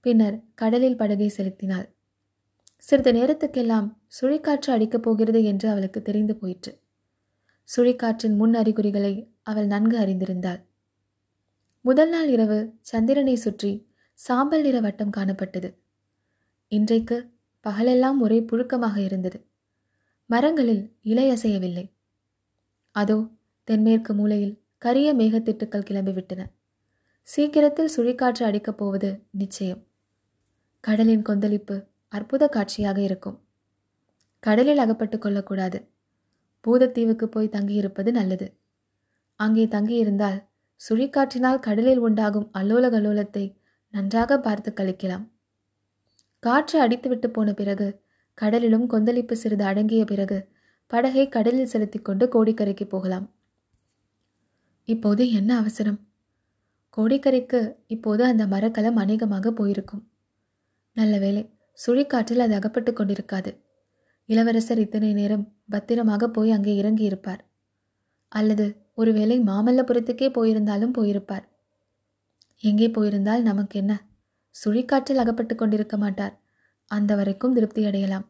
பின்னர் 0.00 0.42
கடலில் 0.54 0.96
படகை 0.96 1.28
செலுத்தினாள். 1.28 1.86
சிறிது 2.76 3.12
நேரத்துக்கெல்லாம் 3.12 3.88
சுழிக்காற்று 4.20 4.70
அடிக்கப் 4.70 5.02
போகிறது 5.02 5.44
என்று 5.44 5.68
அவளுக்கு 5.68 6.02
தெரிந்து 6.02 6.36
போயிற்று. 6.36 6.72
சுழிக்காற்றின் 7.68 8.36
முன் 8.36 8.54
அறிகுறிகளை 8.54 9.14
அவள் 9.42 9.66
நன்கு 9.66 9.98
அறிந்திருந்தாள். 9.98 10.60
முதல் 11.84 12.08
நாள் 12.08 12.28
இரவு 12.28 12.58
சந்திரனை 12.80 13.36
சுற்றி 13.36 13.72
சாம்பல் 14.22 14.62
நிற 14.62 14.80
வட்டம் 14.80 15.12
காணப்பட்டது. 15.16 15.74
இன்றைக்கு 16.68 17.32
பகலெல்லாம் 17.60 18.20
ஒரே 18.20 18.40
புழுக்கமாக 18.40 18.96
இருந்தது. 18.96 19.46
மரங்களில் 20.26 20.96
இலை 21.02 21.30
அசையவில்லை. 21.30 21.92
அதோ 22.90 23.30
தென்மேற்கு 23.64 24.14
மூலையில் 24.14 24.60
கரிய 24.78 25.14
மேகத்திட்டுக்கள் 25.14 25.86
கிளம்பிவிட்டன. 25.90 26.46
சீக்கிரத்தில் 27.22 27.90
சுழிக்காற்று 27.96 28.42
அடிக்கப் 28.44 28.76
போவது 28.76 29.26
நிச்சயம். 29.30 29.86
கடலின் 30.80 31.22
கொந்தளிப்பு 31.22 31.86
அற்புத 32.08 32.48
காட்சியாக 32.48 33.00
இருக்கும். 33.00 33.40
கடலில் 34.38 34.78
அகப்பட்டு 34.78 35.18
கொள்ளக்கூடாது. 35.18 35.88
பூதத்தீவுக்கு 36.64 37.24
போய் 37.24 37.48
தங்கியிருப்பது 37.48 38.12
நல்லது. 38.12 38.52
அங்கே 39.36 39.66
தங்கியிருந்தால் 39.66 40.48
சுழிக்காற்றினால் 40.88 41.58
கடலில் 41.58 41.98
உண்டாகும் 41.98 42.50
அல்லோல 42.52 42.90
கல்லோலத்தை 42.90 43.44
நன்றாக 43.94 44.38
பார்த்து 44.38 44.70
கழிக்கலாம். 44.70 45.24
காற்று 46.38 46.76
அடித்துவிட்டு 46.80 47.28
போன 47.30 47.52
பிறகு 47.52 47.88
கடலிலும் 48.38 48.86
கொந்தளிப்பு 48.86 49.36
சிறிது 49.36 49.64
அடங்கிய 49.64 50.04
பிறகு 50.04 50.38
படகை 50.86 51.28
கடலில் 51.28 51.70
செலுத்தி 51.72 51.98
கொண்டு 51.98 52.24
கோடிக்கரைக்கு 52.26 52.84
போகலாம். 52.84 53.26
இப்போது 54.84 55.32
என்ன 55.32 55.50
அவசரம்? 55.58 55.98
கோடிக்கரைக்கு 56.96 57.60
இப்போது 57.86 58.24
அந்த 58.24 58.46
மரக்கலம் 58.46 58.96
அநேகமாக 58.96 59.52
போயிருக்கும். 59.52 60.02
நல்ல 60.92 61.18
வேலை 61.18 61.42
சுழிக்காற்றில் 61.78 62.38
அது 62.38 62.54
அகப்பட்டு 62.54 62.92
கொண்டிருக்காது. 62.92 63.50
இளவரசர் 64.28 64.78
இத்தனை 64.78 65.12
நேரம் 65.12 65.44
பத்திரமாக 65.68 66.28
போய் 66.28 66.50
அங்கே 66.50 66.76
இறங்கி 66.76 67.04
இருப்பார் 67.04 67.42
அல்லது 68.28 68.66
ஒருவேளை 68.94 69.36
மாமல்லபுரத்துக்கே 69.40 70.28
போயிருந்தாலும் 70.36 70.96
போயிருப்பார். 70.98 71.44
எங்கே 72.64 72.88
போயிருந்தால் 72.90 73.42
நமக்கு 73.42 73.78
என்ன? 73.78 73.92
சுழிக்காற்றில் 74.54 75.22
அகப்பட்டு 75.22 75.54
கொண்டிருக்க 75.54 75.96
மாட்டார். 75.96 76.34
அந்த 76.90 77.14
வரைக்கும் 77.14 77.54
திருப்தி 77.54 77.82
அடையலாம் 77.86 78.26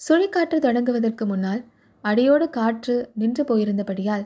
சுழிக்காற்று 0.00 0.58
தொடங்குவதற்கு 0.60 1.24
முன்னால் 1.26 1.62
அடியோடு 2.04 2.46
காற்று 2.50 2.94
நின்று 3.14 3.42
போயிருந்தபடியால் 3.44 4.24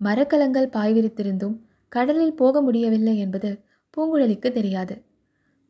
மரக்கலங்கள் 0.00 0.68
பாய்விரித்திருந்தும் 0.68 1.56
கடலில் 1.88 2.34
போக 2.34 2.60
முடியவில்லை 2.60 3.14
என்பது 3.18 3.50
பூங்குழலிக்கு 3.96 4.48
தெரியாது. 4.52 4.94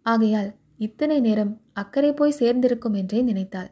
ஆகையால் 0.06 0.50
இத்தனை 0.76 1.20
நேரம் 1.20 1.52
அக்கறை 1.73 2.11
போய் 2.14 2.38
சேர்ந்திருக்கும் 2.38 2.94
என்றே 2.94 3.20
நினைத்தாள். 3.23 3.70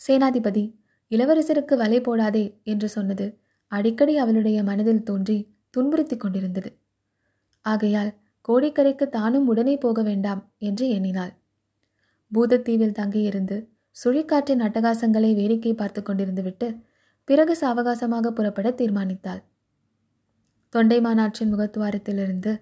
சேனாதிபதி 0.00 0.64
இளவரசருக்கு 1.10 1.74
வலை 1.76 1.98
போடாதே 2.00 2.44
என்று 2.62 2.88
சொன்னது 2.88 3.26
அடிக்கடி 3.72 4.14
அவளுடைய 4.16 4.58
மனதில் 4.62 5.02
தோன்றி 5.02 5.38
துன்புறுத்தி 5.74 6.16
கொண்டிருந்தது. 6.16 6.70
ஆகையால் 7.64 8.10
கோடிக்கரைக்கு 8.48 9.06
தானும் 9.08 9.46
உடனே 9.46 9.74
போக 9.76 9.98
வேண்டாம் 10.02 10.42
என்று 10.58 10.84
எண்ணினாள். 10.88 11.32
பூதத்தீவில் 12.32 12.96
தங்கியிருந்து 12.98 13.56
சுழிக்காற்றின் 13.96 14.64
அட்டகாசங்களை 14.66 15.30
வேடிக்கை 15.34 15.72
பார்த்து 15.74 16.00
கொண்டிருந்து 16.02 16.42
விட்டு 16.42 16.68
பிறகு 17.28 17.54
சாவகாசமாக 17.60 18.32
புறப்பட 18.32 18.70
தீர்மானித்தாள். 18.70 19.42
தொண்டைமானாற்றின் 20.74 21.52
முகத்துவாரத்திலிருந்து 21.52 22.52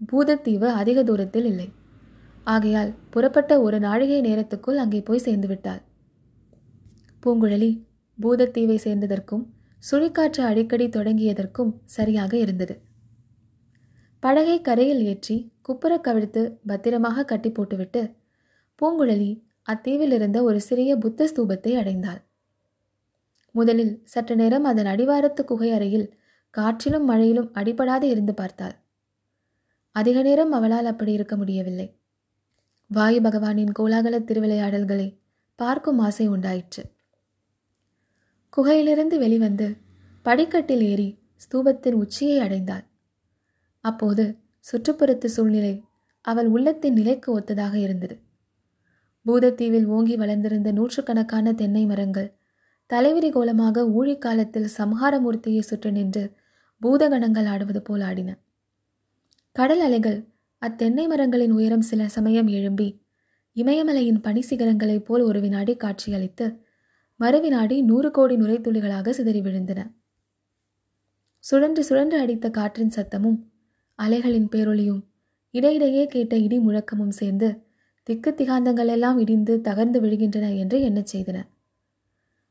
பூதத்தீவு 0.00 0.68
அதிக 0.72 0.98
தூரத்தில் 1.02 1.44
இல்லை. 1.44 1.68
ஆகையால் 2.46 2.90
புறப்பட்ட 3.10 3.52
ஒரு 3.60 3.76
நாழிகை 3.80 4.18
நேரத்துக்குள் 4.20 4.80
அங்கே 4.82 5.00
போய் 5.00 5.24
சேர்ந்து 5.26 5.48
விட்டாள் 5.48 5.82
பூங்குழலி 7.22 7.70
பூதத்தீவை 8.18 8.76
சேர்ந்ததற்கும் 8.84 9.44
சுழிக்காற்று 9.82 10.42
அடிக்கடி 10.42 10.86
தொடங்கியதற்கும் 10.88 11.72
சரியாக 11.84 12.32
இருந்தது. 12.36 12.74
படகை 14.22 14.60
கரையில் 14.60 15.02
ஏற்றி 15.02 15.36
குப்புற 15.62 16.00
கவிழ்த்து 16.00 16.42
பத்திரமாக 16.66 17.24
கட்டி 17.24 17.50
போட்டுவிட்டு 17.50 18.02
பூங்குழலி 18.80 19.30
அத்தீவில் 19.68 20.12
இருந்த 20.12 20.42
ஒரு 20.42 20.60
சிறிய 20.60 20.96
புத்த 20.96 21.28
ஸ்தூபத்தை 21.32 21.72
அடைந்தாள். 21.76 22.20
முதலில் 23.54 24.02
சற்று 24.04 24.34
நேரம் 24.36 24.64
அதன் 24.64 24.86
அடிவாரத்து 24.86 25.44
குகை 25.44 25.70
அறையில் 25.72 26.08
காற்றிலும் 26.54 27.06
மழையிலும் 27.10 27.52
அடிபடாது 27.54 28.02
இருந்து 28.02 28.34
பார்த்தாள். 28.34 28.74
அதிக 29.96 30.22
நேரம் 30.22 30.52
அவளால் 30.52 30.84
அப்படி 30.84 31.12
இருக்க 31.12 31.36
முடியவில்லை. 31.36 31.88
வாயு 32.90 33.20
பகவானின் 33.20 33.72
கோலாகல 33.78 34.18
திருவிளையாடல்களை 34.24 35.08
பார்க்கும் 35.58 35.98
ஆசை 35.98 36.26
உண்டாயிற்று. 36.28 36.82
குகையிலிருந்து 38.56 39.16
வெளிவந்து 39.18 39.66
படிக்கட்டில் 40.22 40.80
ஏறி 40.80 41.08
ஸ்தூபத்தின் 41.42 41.92
உச்சியை 41.92 42.36
அடைந்தாள். 42.38 42.84
அப்போது 43.80 44.24
சுற்றுப்புறத்து 44.66 45.24
சூழ்நிலை 45.24 45.74
அவள் 46.24 46.46
உள்ளத்தின் 46.46 46.92
நிலைக்கு 46.92 47.28
ஒத்ததாக 47.38 47.74
இருந்தது. 47.74 48.16
பூதத்தீவில் 49.26 49.86
ஓங்கி 49.86 50.16
வளர்ந்திருந்த 50.16 50.72
நூற்றுக்கணக்கான 50.72 51.52
தென்னை 51.52 51.86
மரங்கள் 51.86 52.34
தலைவிரி 52.90 53.30
கோலமாக 53.30 53.84
ஊழிக்காலத்தில் 53.98 54.68
சம்ஹாரமூர்த்தியை 54.78 55.58
சுற்றி 55.60 55.90
நின்று 55.90 56.24
பூதகணங்கள் 56.82 57.44
ஆடுவது 57.44 57.82
போல் 57.82 58.00
ஆடின. 58.00 58.30
கடல் 59.52 59.80
அலைகள் 59.80 60.18
அத்தென்னை 60.62 61.04
மரங்களின் 61.06 61.52
உயரம் 61.52 61.80
சில 61.80 62.08
சமயம் 62.08 62.46
எழும்பி 62.46 62.88
இமயமலையின் 63.56 64.22
பனிசிகரங்களைப் 64.24 65.04
போல் 65.04 65.22
ஒரு 65.22 65.40
வினாடி 65.40 65.74
காட்சியளித்து 65.76 66.46
மறுவினாடி 67.20 67.82
நூறு 67.82 68.10
கோடி 68.10 68.36
நுரைத்துளிகளாக 68.36 69.10
சிதறி 69.10 69.40
விழுந்தன. 69.40 69.80
சுழன்று 71.44 71.84
சுழன்று 71.84 72.18
அடித்த 72.18 72.50
காற்றின் 72.50 72.94
சத்தமும் 72.96 73.38
அலைகளின் 73.98 74.48
பேரொளியும் 74.48 75.02
இடையிடையே 75.50 76.06
கேட்ட 76.06 76.36
இடி 76.36 76.58
முழக்கமும் 76.58 77.08
சேர்ந்து 77.08 77.48
திக்கு 78.02 78.30
திகாந்தங்கள் 78.30 78.86
எல்லாம் 78.86 79.18
இடிந்து 79.18 79.60
தகர்ந்து 79.64 79.98
விழுகின்றன 80.00 80.56
என்று 80.56 80.78
எண்ணச் 80.80 81.12
செய்தன. 81.16 81.38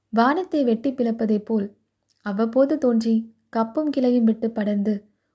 வானத்தை 0.10 0.64
வெட்டி 0.64 0.92
பிளப்பதைப் 0.92 1.46
போல் 1.46 1.68
அவ்வப்போது 2.22 2.78
தோன்றி 2.78 3.16
கப்பும் 3.56 3.92
கிளையும் 3.98 4.24
விட்டு 4.24 4.48
படர்ந்து 4.52 4.94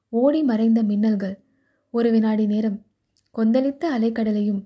ஓடி 0.08 0.42
மறைந்த 0.42 0.82
மின்னல்கள் 0.82 1.36
ஒரு 1.94 2.10
வினாடி 2.10 2.46
நேரம் 2.46 2.78
கொந்தளித்த 3.34 3.84
அலைக்கடலையும் 3.98 4.62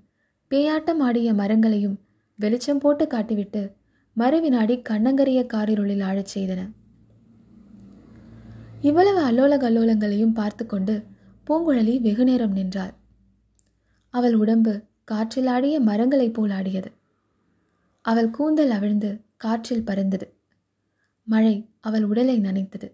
பேயாட்டம் 0.51 0.99
ஆடிய 0.99 1.33
மரங்களையும் 1.33 1.97
வெளிச்சம் 2.39 2.77
போட்டு 2.77 3.05
காட்டிவிட்டு 3.05 3.61
மறுவினாடி 4.17 4.81
கண்ணங்கரிய 4.89 5.45
காரிருளில் 5.45 6.03
ஆழச் 6.03 6.37
செய்தன. 6.37 6.71
இவ்வளவு 8.81 9.31
அல்லோல 9.31 9.59
கல்லோலங்களையும் 9.59 10.33
பார்த்து 10.33 10.65
கொண்டு 10.65 11.03
பூங்குழலி 11.47 11.99
வெகுநேரம் 11.99 12.51
நின்றாள். 12.51 12.93
அவள் 14.09 14.35
உடம்பு 14.35 14.83
காற்றில் 15.03 15.47
ஆடிய 15.47 15.79
மரங்களைப் 15.79 16.33
போல் 16.33 16.49
ஆடியது. 16.49 16.91
அவள் 18.01 18.29
கூந்தல் 18.29 18.69
அவிழ்ந்து 18.69 19.21
காற்றில் 19.37 19.83
பறந்தது. 19.83 20.33
மழை 21.23 21.69
அவள் 21.79 22.03
உடலை 22.03 22.39
நனைத்தது. 22.39 22.91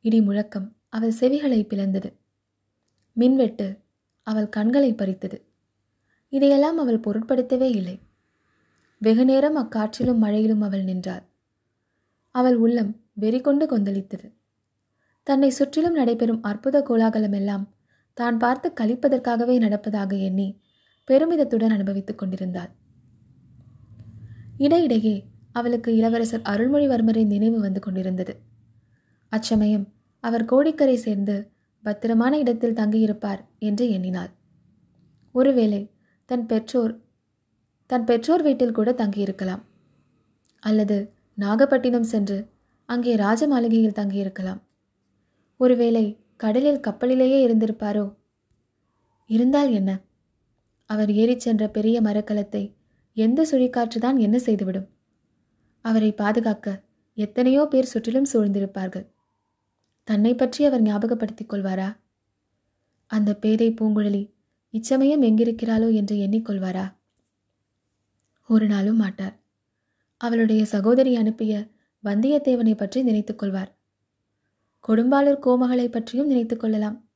இடி 0.00 0.22
முழக்கம் 0.22 0.76
அவள் 0.88 1.12
செவிகளை 1.20 1.66
பிளந்தது. 1.66 2.12
மின்வெட்டு 3.12 3.76
அவள் 4.22 4.48
கண்களை 4.48 4.94
பறித்தது. 4.94 5.44
இதையெல்லாம் 6.28 6.78
அவள் 6.78 7.00
பொருட்படுத்தவே 7.00 7.68
இல்லை. 7.70 7.98
வெகுநேரம் 8.98 9.56
அக்காற்றிலும் 9.56 10.22
மழையிலும் 10.22 10.60
அவள் 10.60 10.84
நின்றாள். 10.84 11.24
அவள் 12.30 12.56
உள்ளம் 12.56 13.04
வெறிகொண்டு 13.20 13.64
கொந்தளித்தது. 13.66 14.32
தன்னை 15.22 15.50
சுற்றிலும் 15.50 15.94
நடைபெறும் 15.94 16.42
அற்புத 16.42 16.82
கோலாகலம் 16.82 17.32
எல்லாம் 17.32 17.74
தான் 18.14 18.36
பார்த்து 18.38 18.72
கழிப்பதற்காகவே 18.80 19.56
நடப்பதாக 19.58 20.18
எண்ணி 20.18 20.60
பெருமிதத்துடன் 21.08 21.70
அனுபவித்துக் 21.70 22.18
கொண்டிருந்தாள். 22.18 22.70
இடையிடையே 24.58 25.28
அவளுக்கு 25.52 25.96
இளவரசர் 25.96 26.42
அருள்மொழிவர்மரின் 26.42 27.26
நினைவு 27.26 27.60
வந்து 27.60 27.80
கொண்டிருந்தது. 27.80 28.34
அச்சமயம் 29.28 29.86
அவர் 30.20 30.44
கோடிக்கரை 30.44 30.96
சேர்ந்து 30.96 31.50
பத்திரமான 31.84 32.38
இடத்தில் 32.38 32.74
தங்கியிருப்பார் 32.74 33.42
என்று 33.58 33.90
எண்ணினாள். 33.90 34.30
ஒருவேளை 35.32 35.90
தன் 36.24 36.46
பெற்றோர் 36.46 36.94
தன் 37.86 38.04
பெற்றோர் 38.04 38.42
வீட்டில் 38.42 38.72
கூட 38.72 38.92
தங்கியிருக்கலாம். 38.92 39.62
அல்லது 40.58 41.12
நாகப்பட்டினம் 41.34 42.02
சென்று 42.02 42.50
அங்கே 42.84 43.16
ராஜ 43.16 43.48
மாளிகையில் 43.48 43.92
தங்கியிருக்கலாம். 43.92 44.60
ஒருவேளை 45.56 46.18
கடலில் 46.36 46.80
கப்பலிலேயே 46.80 47.46
இருந்திருப்பாரோ? 47.46 48.16
இருந்தால் 49.26 49.70
என்ன? 49.70 50.00
அவர் 50.86 51.12
ஏறிச் 51.12 51.40
சென்ற 51.40 51.68
பெரிய 51.68 52.00
மரக்கலத்தை 52.00 52.74
எந்த 53.12 53.46
சுழிக்காற்றுதான் 53.50 54.16
என்ன 54.16 54.38
செய்துவிடும்? 54.38 54.88
அவரை 55.80 56.12
பாதுகாக்க 56.12 56.82
எத்தனையோ 57.14 57.66
பேர் 57.66 57.84
சுற்றிலும் 57.84 58.30
சூழ்ந்திருப்பார்கள். 58.32 59.06
தன்னை 60.04 60.34
பற்றி 60.34 60.64
அவர் 60.64 60.82
ஞாபகப்படுத்திக் 60.82 61.52
கொள்வாரா? 61.52 61.96
அந்த 63.06 63.34
பேதை 63.34 63.70
பூங்குழலி 63.70 64.30
இச்சமயம் 64.70 65.22
எங்கிருக்கிறாளோ 65.22 65.92
என்று 65.92 66.16
எண்ணிக்கொள்வாரா 66.16 66.95
ஒரு 68.48 68.66
நாளும் 68.66 68.96
மாட்டார். 68.96 69.40
அவளுடைய 70.16 70.64
சகோதரி 70.64 71.16
அனுப்பிய 71.16 71.66
வந்தியத்தேவனை 72.04 72.76
பற்றி 72.76 73.02
நினைத்துக் 73.02 73.38
கொள்வார். 73.38 73.78
கொடும்பாளூர் 74.88 75.38
கோமகளை 75.46 75.90
பற்றியும் 75.90 76.26
நினைத்துக் 76.26 76.60
கொள்ளலாம். 76.60 77.08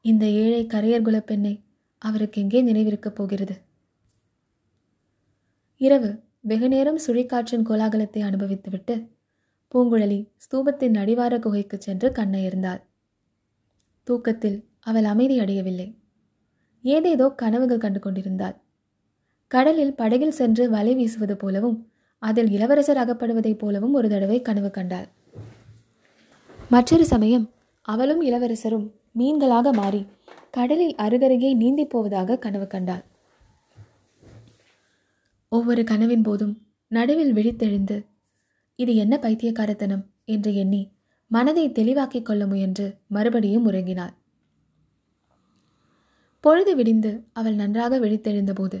இந்த 0.00 0.26
ஏழை 0.26 0.66
கரையர் 0.66 1.20
பெண்ணை 1.20 1.64
அவருக்கு 1.98 2.40
எங்கே 2.40 2.62
நினைவிருக்கப் 2.62 3.14
போகிறது? 3.14 3.60
இரவு 5.76 6.22
வெகுநேரம் 6.40 6.98
சுழிக்காற்றின் 7.06 7.64
கோலாகலத்தை 7.64 8.22
அனுபவித்துவிட்டு 8.22 9.10
பூங்குழலி 9.74 10.30
ஸ்தூபத்தின் 10.36 10.96
அடிவார 10.96 11.38
குகைக்கு 11.38 11.80
சென்று 11.80 12.10
கண்ணயர்ந்தாள். 12.10 12.82
தூக்கத்தில் 14.02 14.68
அவள் 14.80 15.04
அமைதி 15.04 15.38
அடையவில்லை. 15.38 15.98
ஏதேதோ 16.82 17.28
கனவுகள் 17.28 17.78
கண்டு 17.78 18.00
கொண்டிருந்தாள். 18.00 18.61
கடலில் 19.52 19.94
படகில் 19.94 20.36
சென்று 20.38 20.70
வலை 20.70 20.94
வீசுவது 20.94 21.36
போலவும் 21.36 21.90
அதில் 22.18 22.50
இளவரசர் 22.50 22.96
அகப்படுவதைப் 22.96 23.58
போலவும் 23.58 23.92
ஒரு 23.92 24.08
தடவை 24.08 24.42
கனவு 24.42 24.70
கண்டாள். 24.70 25.08
மற்றொரு 26.70 27.04
சமயம் 27.04 27.50
அவளும் 27.82 28.22
இளவரசரும் 28.22 28.92
மீன்களாக 29.18 29.72
மாறி 29.72 30.06
கடலில் 30.50 30.94
அருகருகே 30.94 31.54
நீந்தி 31.54 31.84
போவதாக 31.84 32.36
கனவு 32.36 32.66
கண்டாள். 32.66 33.04
ஒவ்வொரு 35.48 35.84
கனவின் 35.84 36.22
போதும் 36.22 36.54
நடுவில் 36.88 37.34
விழித்தெழுந்து 37.34 38.06
இது 38.74 38.96
என்ன 38.96 39.18
பைத்தியக்காரத்தனம்? 39.18 40.04
என்று 40.24 40.54
எண்ணி 40.54 40.92
மனதை 41.30 41.72
தெளிவாக்கிக் 41.72 42.24
கொள்ள 42.24 42.46
முயன்று 42.46 42.94
மறுபடியும் 43.06 43.66
உறங்கினாள். 43.70 44.14
பொழுது 46.40 46.76
விடிந்து 46.76 47.24
அவள் 47.32 47.54
நன்றாக 47.54 47.98
விழித்தெழுந்தபோது 47.98 48.80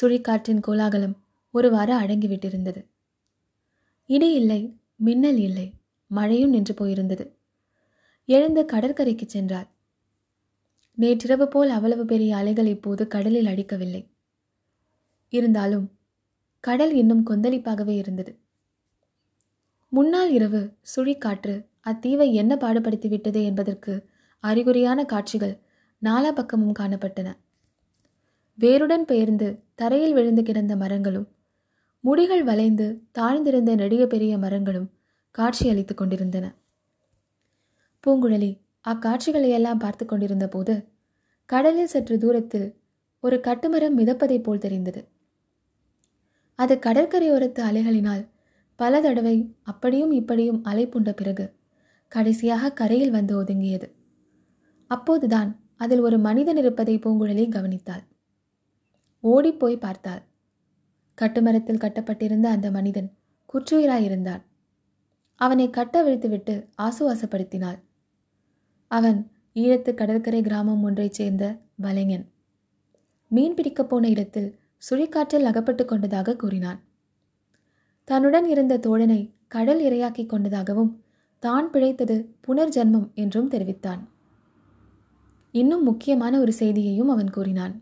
சுழிக்காற்றின் 0.00 0.60
கோலாகலம் 0.60 1.16
ஒருவாறு 1.50 1.94
அடங்கிவிட்டிருந்தது. 1.98 2.86
இடி 4.06 4.32
இல்லை 4.32 4.78
மின்னல் 4.96 5.38
இல்லை 5.38 5.72
மழையும் 6.06 6.50
நின்று 6.50 6.74
போயிருந்தது. 6.74 7.34
எழுந்து 8.26 8.64
கடற்கரைக்கு 8.64 9.26
சென்றாள். 9.32 9.68
நேற்றிரவு 10.94 11.48
போல் 11.48 11.68
அவ்வளவு 11.68 12.04
பெரிய 12.04 12.36
அலைகள் 12.36 12.66
இப்போது 12.66 13.06
கடலில் 13.06 13.46
அடிக்கவில்லை. 13.46 14.10
இருந்தாலும் 15.28 15.98
கடல் 16.60 16.94
இன்னும் 16.94 17.26
கொந்தளிப்பாகவே 17.26 17.94
இருந்தது. 17.96 18.38
முன்னால் 19.88 20.30
இரவு 20.30 20.76
சுழிக்காற்று 20.96 21.66
அத்தீவை 21.86 22.32
என்ன 22.32 22.56
பாடுபடுத்தி 22.56 23.08
விட்டது 23.08 23.44
என்பதற்கு 23.44 24.08
அறிகுறியான 24.40 25.04
காட்சிகள் 25.04 25.58
நாலா 26.02 26.32
பக்கமும் 26.32 26.74
காணப்பட்டன. 26.78 27.28
வேருடன் 28.54 29.04
பெயர்ந்து 29.04 29.62
தரையில் 29.74 30.12
விழுந்து 30.12 30.42
கிடந்த 30.42 30.76
மரங்களும் 30.76 31.28
முடிகள் 32.04 32.42
வளைந்து 32.42 32.86
தாழ்ந்திருந்த 33.18 33.74
நெடிய 33.74 34.06
பெரிய 34.06 34.38
மரங்களும் 34.38 34.90
காட்சியளித்துக் 35.30 35.96
கொண்டிருந்தன. 35.96 36.54
பூங்குழலி 38.06 38.60
அக்காட்சிகளை 38.88 39.48
எல்லாம் 39.48 39.78
பார்த்து 39.78 40.06
கொண்டிருந்த 40.06 40.48
போது 40.48 40.88
கடலில் 41.46 41.86
சற்று 41.86 42.18
தூரத்தில் 42.18 42.68
ஒரு 43.20 43.40
கட்டுமரம் 43.44 43.98
மிதப்பதைப் 43.98 44.42
போல் 44.42 44.58
தெரிந்தது. 44.58 45.08
அது 46.58 46.74
கடற்கரையோரத்து 46.76 47.60
அலைகளினால் 47.62 48.24
பல 48.76 49.00
தடவை 49.00 49.56
அப்படியும் 49.62 50.10
இப்படியும் 50.10 50.64
அலை 50.64 50.86
புண்ட 50.86 51.12
பிறகு 51.12 51.54
கடைசியாக 52.08 52.72
கரையில் 52.72 53.10
வந்து 53.10 53.42
ஒதுங்கியது. 53.42 53.88
அப்போதுதான் 54.86 55.60
அதில் 55.76 56.00
ஒரு 56.00 56.18
மனிதன் 56.18 56.56
இருப்பதை 56.56 56.98
பூங்குழலி 56.98 57.46
கவனித்தாள். 57.48 58.04
ஓடிப்போய் 59.24 59.76
பார்த்தாள். 59.76 60.22
கட்டுமரத்தில் 61.18 61.78
கட்டப்பட்டிருந்த 61.78 62.48
அந்த 62.48 62.70
மனிதன் 62.70 63.12
குற்றுயிராயிருந்தான் 63.52 64.42
அவனை 65.34 65.70
கட்ட 65.70 66.02
விழித்துவிட்டு 66.02 66.68
ஆசுவாசப்படுத்தினாள். 66.82 67.78
அவன் 68.88 69.30
ஈழத்து 69.54 69.94
கடற்கரை 69.94 70.42
கிராமம் 70.42 70.82
ஒன்றைச் 70.82 71.12
சேர்ந்த 71.12 71.58
வலைஞன். 71.82 72.24
மீன் 73.28 73.54
பிடிக்கப் 73.54 73.88
போன 73.88 74.08
இடத்தில் 74.08 74.58
சுழிக்காற்றில் 74.90 75.44
அகப்பட்டு 75.44 75.84
கொண்டதாக 75.84 76.36
கூறினான். 76.36 76.80
தன்னுடன் 78.04 78.44
இருந்த 78.44 78.78
தோழனை 78.78 79.32
கடல் 79.48 79.82
இரையாக்கிக் 79.82 80.28
கொண்டதாகவும் 80.28 81.02
தான் 81.38 81.70
பிழைத்தது 81.70 82.34
புனர்ஜென்மம் 82.46 83.12
என்றும் 83.14 83.48
தெரிவித்தான். 83.48 84.08
இன்னும் 85.52 85.82
முக்கியமான 85.82 86.40
ஒரு 86.40 86.52
செய்தியையும் 86.52 87.08
அவன் 87.08 87.30
கூறினான். 87.30 87.74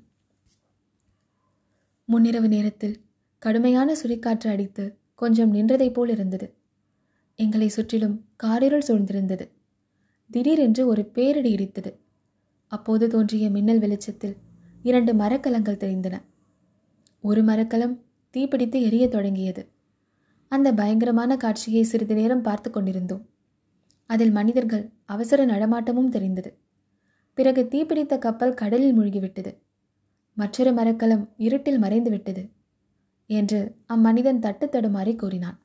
முன்னிரவு 2.08 2.48
நேரத்தில் 2.48 3.00
கடுமையான 3.38 3.96
சுழிக்காற்று 4.02 4.48
அடித்து 4.48 4.98
கொஞ்சம் 5.14 5.54
நின்றதைப் 5.54 5.92
போல் 5.92 6.08
இருந்தது. 6.08 6.54
எங்களை 7.34 7.68
சுற்றிலும் 7.68 8.24
காரிருள் 8.42 8.82
சூழ்ந்திருந்தது. 8.88 9.48
திடீரென்று 10.30 10.86
ஒரு 10.86 11.04
பேரிடி 11.04 11.54
இடித்தது. 11.54 11.96
அப்போது 12.66 13.08
தோன்றிய 13.08 13.50
மின்னல் 13.50 13.78
வெளிச்சத்தில் 13.78 14.36
இரண்டு 14.82 15.14
மரக்கலங்கள் 15.14 15.76
தெரிந்தன. 15.76 16.20
ஒரு 17.20 17.42
மரக்கலம் 17.42 18.04
தீப்பிடித்து 18.32 18.80
எரிய 18.80 19.08
தொடங்கியது. 19.08 19.68
அந்த 20.48 20.72
பயங்கரமான 20.72 21.36
காட்சியை 21.36 21.82
சிறிது 21.82 22.14
நேரம் 22.14 22.42
பார்த்து 22.42 22.70
கொண்டிருந்தோம். 22.70 23.28
அதில் 24.06 24.30
மனிதர்கள் 24.30 24.90
அவசர 25.04 25.46
நடமாட்டமும் 25.46 26.08
தெரிந்தது. 26.08 26.58
பிறகு 27.34 27.68
தீப்பிடித்த 27.70 28.18
கப்பல் 28.18 28.54
கடலில் 28.54 28.98
மூழ்கிவிட்டது. 28.98 29.58
மற்றொரு 30.36 30.72
மரக்கலம் 30.72 31.24
இருட்டில் 31.36 31.78
மறைந்து 31.78 32.10
விட்டது 32.10 32.50
என்று 33.26 33.76
அம்மனிதன் 33.86 34.38
தட்டு 34.38 34.66
தடுமாறி 34.66 35.16
கூறினான். 35.16 35.58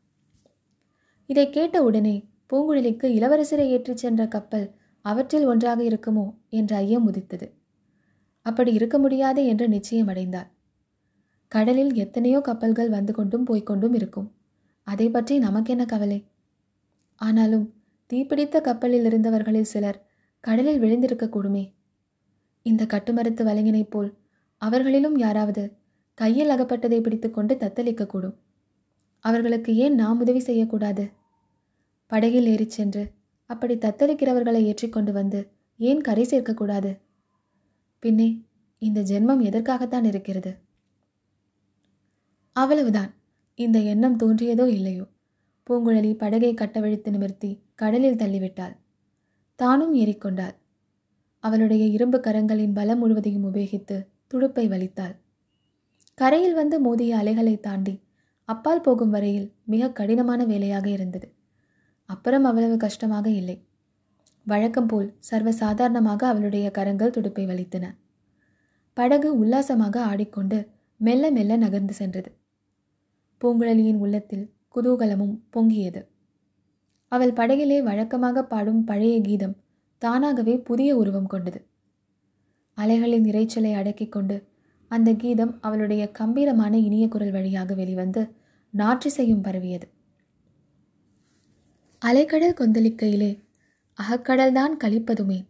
இதை 1.25 1.49
கேட்ட 1.49 1.84
உடனே 1.84 2.15
பூங்குழலிக்கு 2.53 3.08
இளவரசரை 3.08 3.65
ஏற்றிச் 3.67 3.97
சென்ற 3.97 4.27
கப்பல் 4.27 4.75
அவற்றில் 5.01 5.45
ஒன்றாக 5.45 5.84
இருக்குமோ 5.84 6.34
என்ற 6.49 6.75
ஐயம் 6.75 7.06
உதித்தது. 7.06 7.47
அப்படி 8.41 8.73
இருக்க 8.73 8.97
முடியாது 8.97 9.45
என்று 9.45 9.67
நிச்சயம் 9.67 10.08
அடைந்தார். 10.08 10.49
கடலில் 11.47 11.93
எத்தனையோ 11.93 12.39
கப்பல்கள் 12.39 12.89
வந்து 12.89 13.13
கொண்டும் 13.13 13.45
போய்கொண்டும் 13.47 13.93
இருக்கும். 13.93 14.32
அதை 14.84 15.10
பற்றி 15.10 15.38
நமக்கென்ன 15.38 15.86
கவலை? 15.86 16.19
ஆனாலும் 17.15 17.65
தீப்பிடித்த 18.10 18.62
கப்பலில் 18.62 19.06
இருந்தவர்களில் 19.06 19.71
சிலர் 19.73 19.99
கடலில் 20.39 20.82
விழுந்திருக்கக்கூடுமே. 20.82 21.73
இந்த 22.62 22.86
கட்டுமரத்து 22.86 23.43
வலைஞனைப் 23.43 23.89
போல் 23.89 24.10
அவர்களிலும் 24.58 25.17
யாராவது 25.17 25.72
கையில் 26.13 26.50
அகப்பட்டதை 26.50 27.02
பிடித்துக்கொண்டு 27.02 27.56
தத்தளிக்கக்கூடும். 27.56 28.36
அவர்களுக்கு 29.20 29.76
ஏன் 29.76 29.96
நாம் 29.96 30.20
உதவி 30.20 30.39
செய்யக்கூடாது? 30.39 31.12
படகில் 32.08 32.46
ஏறிச் 32.46 32.70
சென்று 32.70 33.12
அப்படி 33.46 33.76
தத்தளிக்கிறவர்களை 33.76 34.62
ஏற்றிக்கொண்டு 34.63 35.12
வந்து 35.12 35.52
ஏன் 35.78 36.02
கரை 36.02 36.26
சேர்க்கக்கூடாது? 36.26 37.00
பின்னே 38.00 38.46
இந்த 38.78 39.02
ஜென்மம் 39.02 39.41
எதற்காகத்தான் 39.41 40.04
இருக்கிறது? 40.04 40.58
அவ்வளவுதான். 42.52 43.13
இந்த 43.56 43.80
எண்ணம் 43.80 44.17
தோன்றியதோ 44.17 44.67
இல்லையோ? 44.67 45.06
பூங்குழலி 45.70 46.13
படகை 46.13 46.54
கட்டவிழித்து 46.54 47.10
நிமிர்த்தி 47.10 47.62
கடலில் 47.76 48.15
தள்ளிவிட்டாள். 48.15 48.76
தானும் 49.56 49.96
ஏறிக்கொண்டாள். 49.96 50.56
அவளுடைய 51.39 51.86
இரும்பு 51.86 52.17
கரங்களின் 52.17 52.74
பலம் 52.74 53.00
முழுவதையும் 53.00 53.54
உபயோகித்து 53.54 54.08
துடுப்பை 54.28 54.68
வலித்தாள். 54.68 55.16
கரையில் 56.13 56.54
வந்து 56.54 56.80
மோதிய 56.80 57.18
அலைகளை 57.18 57.60
தாண்டி 57.60 57.96
அப்பால் 58.46 58.82
போகும் 58.82 59.10
வரையில் 59.10 59.48
மிக 59.63 59.92
கடினமான 59.92 60.46
வேலையாக 60.46 60.90
இருந்தது. 60.90 61.28
அப்புறம் 62.06 62.44
அவ்வளவு 62.44 62.78
கஷ்டமாக 62.78 63.30
இல்லை. 63.30 63.58
வழக்கம் 64.44 64.88
போல் 64.88 65.08
சர்வ 65.20 65.52
சாதாரணமாக 65.52 66.28
அவளுடைய 66.28 66.72
கரங்கள் 66.72 67.10
துடுப்பை 67.10 67.46
வலித்தன. 67.46 67.86
படகு 68.94 69.30
உல்லாசமாக 69.40 69.96
ஆடிக்கொண்டு 70.04 70.60
மெல்ல 71.00 71.32
மெல்ல 71.32 71.58
நகர்ந்து 71.58 71.94
சென்றது. 71.94 72.30
பூங்குழலியின் 73.42 74.00
உள்ளத்தில் 74.00 74.46
குதூகலமும் 74.76 75.36
பொங்கியது. 75.56 76.02
அவள் 77.12 77.34
படகிலே 77.34 77.84
வழக்கமாக 77.84 78.44
பாடும் 78.44 78.84
பழைய 78.84 79.22
கீதம் 79.22 79.56
தானாகவே 80.02 80.56
புதிய 80.60 80.98
உருவம் 80.98 81.28
கொண்டது. 81.28 81.60
அலைகளின் 82.78 83.24
இறைச்சலை 83.24 83.74
அடக்கிக் 83.74 84.12
கொண்டு 84.12 84.44
அந்த 84.88 85.13
கீதம் 85.13 85.58
அவளுடைய 85.62 86.12
கம்பீரமான 86.12 86.78
இனிய 86.78 87.08
குரல் 87.08 87.32
வழியாக 87.32 87.74
வெளிவந்து 87.74 88.30
நாற்றிசையும் 88.74 89.42
பரவியது. 89.42 89.88
அலைக்கடல் 92.06 92.60
கொந்தளிக்கையிலே 92.60 93.40
அகக்கடல்தான் 94.00 94.74
கழிப்பதுமே 94.84 95.46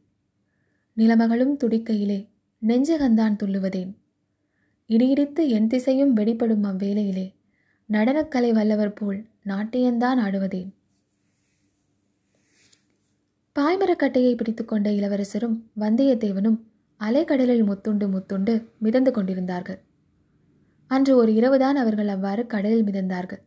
நிலமகளும் 0.98 1.56
துடிக்கையிலே 1.64 2.28
நெஞ்சகந்தான் 2.68 3.36
துள்ளுவதேன். 3.44 3.92
இடியிடித்து 4.90 5.48
என் 5.48 5.68
திசையும் 5.68 6.16
வெடிப்படும் 6.16 6.64
அவ்வேளையிலே 6.64 7.34
நடனக்கலை 7.90 8.52
வல்லவர் 8.52 8.94
போல் 8.94 9.26
நாட்டியந்தான் 9.46 10.20
ஆடுவதேன். 10.20 10.72
பாய்மரக்கட்டையை 13.56 14.34
பிடித்துக்கொண்ட 14.36 14.92
இளவரசரும் 14.92 15.56
வந்தியத்தேவனும் 15.80 16.58
அலைக்கடலில் 17.02 17.64
முத்துண்டு 17.64 18.06
முத்துண்டு 18.08 18.68
மிதந்து 18.78 19.12
கொண்டிருந்தார்கள். 19.12 19.80
அன்று 20.88 21.16
ஒரு 21.16 21.34
இரவுதான் 21.34 21.76
அவர்கள் 21.76 22.08
அவ்வாறு 22.08 22.48
கடலில் 22.48 22.84
மிதந்தார்கள். 22.84 23.42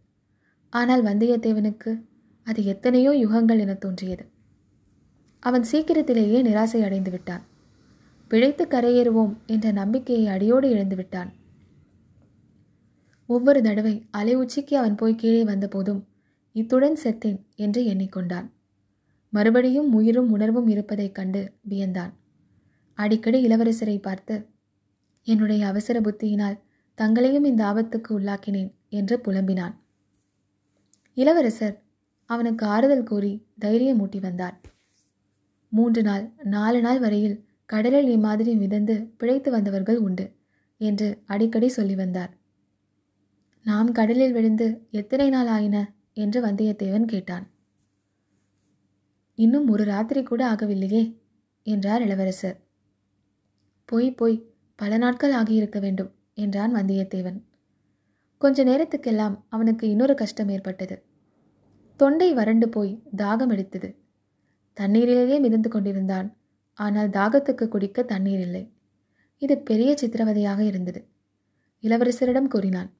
ஆனால் 0.70 1.04
வந்தியத்தேவனுக்கு 1.04 2.02
அது 2.42 2.64
எத்தனையோ 2.64 3.10
யுகங்கள் 3.10 3.58
என 3.58 3.74
தோன்றியது. 3.74 4.24
அவன் 5.40 5.62
சீக்கிரத்திலேயே 5.62 6.42
நிராசை 6.42 6.82
அடைந்து 6.82 7.10
விட்டான். 7.10 7.44
பிழைத்து 8.28 8.64
கரையேறுவோம் 8.64 9.32
என்ற 9.46 9.72
நம்பிக்கையை 9.72 10.26
அடியோடு 10.26 10.70
இழந்து 10.70 10.96
விட்டான். 10.96 11.30
ஒவ்வொரு 13.26 13.62
தடவை 13.62 14.06
அலை 14.10 14.34
உச்சிக்கு 14.34 14.76
அவன் 14.76 14.94
போய் 14.94 15.14
கீழே 15.14 15.44
வந்தபோதும் 15.44 16.08
இத்துடன் 16.52 16.98
செத்தேன் 17.04 17.40
என்று 17.56 17.82
எண்ணிக்கொண்டான். 17.82 18.50
மறுபடியும் 19.30 19.92
உயிரும் 19.92 20.30
உணர்வும் 20.30 20.66
இருப்பதைக் 20.66 21.14
கண்டு 21.14 21.54
வியந்தான். 21.68 22.12
அடிக்கடி 23.00 23.38
இளவரசரை 23.46 23.96
பார்த்து 23.98 24.34
என்னுடைய 25.26 25.62
அவசர 25.66 25.96
புத்தியினால் 26.00 26.58
தங்களையும் 26.98 27.44
இந்த 27.44 27.62
ஆபத்துக்கு 27.64 28.10
உள்ளாக்கினேன் 28.18 28.70
என்று 28.88 29.16
புலம்பினான். 29.24 29.74
இளவரசர் 31.16 31.76
அவனுக்கு 32.30 32.66
ஆறுதல் 32.66 33.04
கூறி 33.04 33.32
தைரியமூட்டி 33.60 34.18
வந்தார். 34.20 34.56
மூன்று 35.72 36.02
நாள் 36.02 36.24
நாலு 36.48 36.78
நாள் 36.80 37.00
வரையில் 37.00 37.36
கடலில் 37.64 38.08
இம்மாதிரி 38.08 38.52
மிதந்து 38.54 38.94
பிழைத்து 39.16 39.50
வந்தவர்கள் 39.50 39.98
உண்டு 39.98 40.26
என்று 40.80 41.08
அடிக்கடி 41.26 41.68
சொல்லி 41.68 41.94
வந்தார். 41.94 42.32
நாம் 43.66 43.90
கடலில் 43.92 44.32
விழுந்து 44.32 44.66
எத்தனை 44.90 45.28
நாள் 45.28 45.46
ஆயின? 45.46 45.76
என்று 46.14 46.38
வந்தியத்தேவன் 46.46 47.04
கேட்டான். 47.04 47.44
இன்னும் 49.38 49.68
ஒரு 49.68 49.84
ராத்திரி 49.84 50.22
கூட 50.22 50.42
ஆகவில்லையே 50.52 51.02
என்றார் 51.66 52.02
இளவரசர். 52.02 52.58
போய் 53.90 54.08
போய் 54.12 54.36
பல 54.78 54.96
நாட்கள் 54.96 55.34
ஆகியிருக்க 55.34 55.78
வேண்டும் 55.80 56.10
என்றான் 56.34 56.74
வந்தியத்தேவன். 56.74 57.38
கொஞ்ச 58.40 58.64
நேரத்துக்கெல்லாம் 58.64 59.34
அவனுக்கு 59.48 59.84
இன்னொரு 59.88 60.14
கஷ்டம் 60.14 60.48
ஏற்பட்டது. 60.48 60.96
தொண்டை 62.00 62.28
வறண்டு 62.34 62.66
போய் 62.68 62.92
தாகம் 63.16 63.50
எடுத்தது. 63.50 63.88
தண்ணீரிலேயே 64.76 65.38
மிதந்து 65.40 65.68
கொண்டிருந்தான். 65.68 66.28
ஆனால் 66.78 67.10
தாகத்துக்கு 67.10 67.64
குடிக்க 67.68 68.02
தண்ணீர் 68.02 68.40
இல்லை. 68.40 68.62
இது 69.42 69.54
பெரிய 69.58 69.90
சித்திரவதையாக 70.00 70.60
இருந்தது. 70.60 71.00
இளவரசரிடம் 71.82 72.48
கூறினான் 72.48 72.90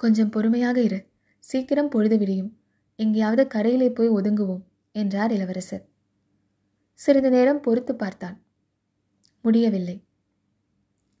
கொஞ்சம் 0.00 0.30
பொறுமையாக 0.30 0.78
இரு. 0.80 0.98
சீக்கிரம் 1.44 1.88
பொழுது 1.88 2.16
விடியும். 2.18 2.50
எங்கேயாவது 2.98 3.44
கரையிலே 3.54 3.88
போய் 3.94 4.10
ஒதுங்குவோம் 4.10 4.64
என்றார் 4.94 5.32
இளவரசர். 5.32 5.84
சிறிது 7.00 7.30
நேரம் 7.30 7.60
பொறுத்து 7.60 7.92
பார்த்தான். 7.94 8.36
முடியவில்லை. 9.44 10.02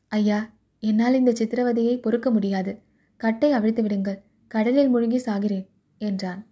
ஐயா 0.08 0.52
என்னால் 0.78 1.14
இந்த 1.14 1.32
சித்திரவதையை 1.32 2.02
பொறுக்க 2.02 2.30
முடியாது. 2.30 2.82
கட்டை 3.16 3.52
அவிழ்த்து 3.52 3.82
விடுங்கள். 3.82 4.22
கடலில் 4.48 4.96
முழுங்கி 4.96 5.20
சாகிறேன் 5.26 5.66
என்றான். 5.98 6.46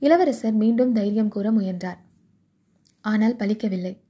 இளவரசர் 0.00 0.52
மீண்டும் 0.52 0.92
தைரியம் 0.92 1.28
கூற 1.28 1.52
முயன்றார். 1.52 1.98
ஆனால் 3.00 3.36
பலிக்கவில்லை. 3.36 4.00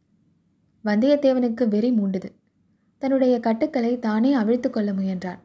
வந்தியத்தேவனுக்கு 0.85 1.69
வெறி 1.69 1.91
மூண்டது. 1.91 2.29
தன்னுடைய 2.99 3.41
கட்டுக்களை 3.41 3.99
தானே 3.99 4.33
அவிழ்த்து 4.33 4.71
கொள்ள 4.71 4.93
முயன்றான். 4.93 5.39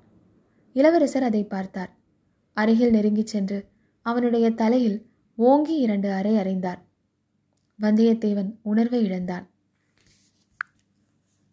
இளவரசர் 0.74 1.24
அதை 1.24 1.44
பார்த்தார். 1.44 1.92
அருகில் 2.54 2.94
நெருங்கிச் 2.94 3.32
சென்று 3.34 3.66
அவனுடைய 4.02 4.52
தலையில் 4.52 5.10
ஓங்கி 5.36 5.76
இரண்டு 5.76 6.12
அறை 6.12 6.34
அறைந்தார். 6.36 6.82
வந்தியத்தேவன் 7.80 8.52
உணர்வை 8.62 9.04
இழந்தான். 9.04 9.51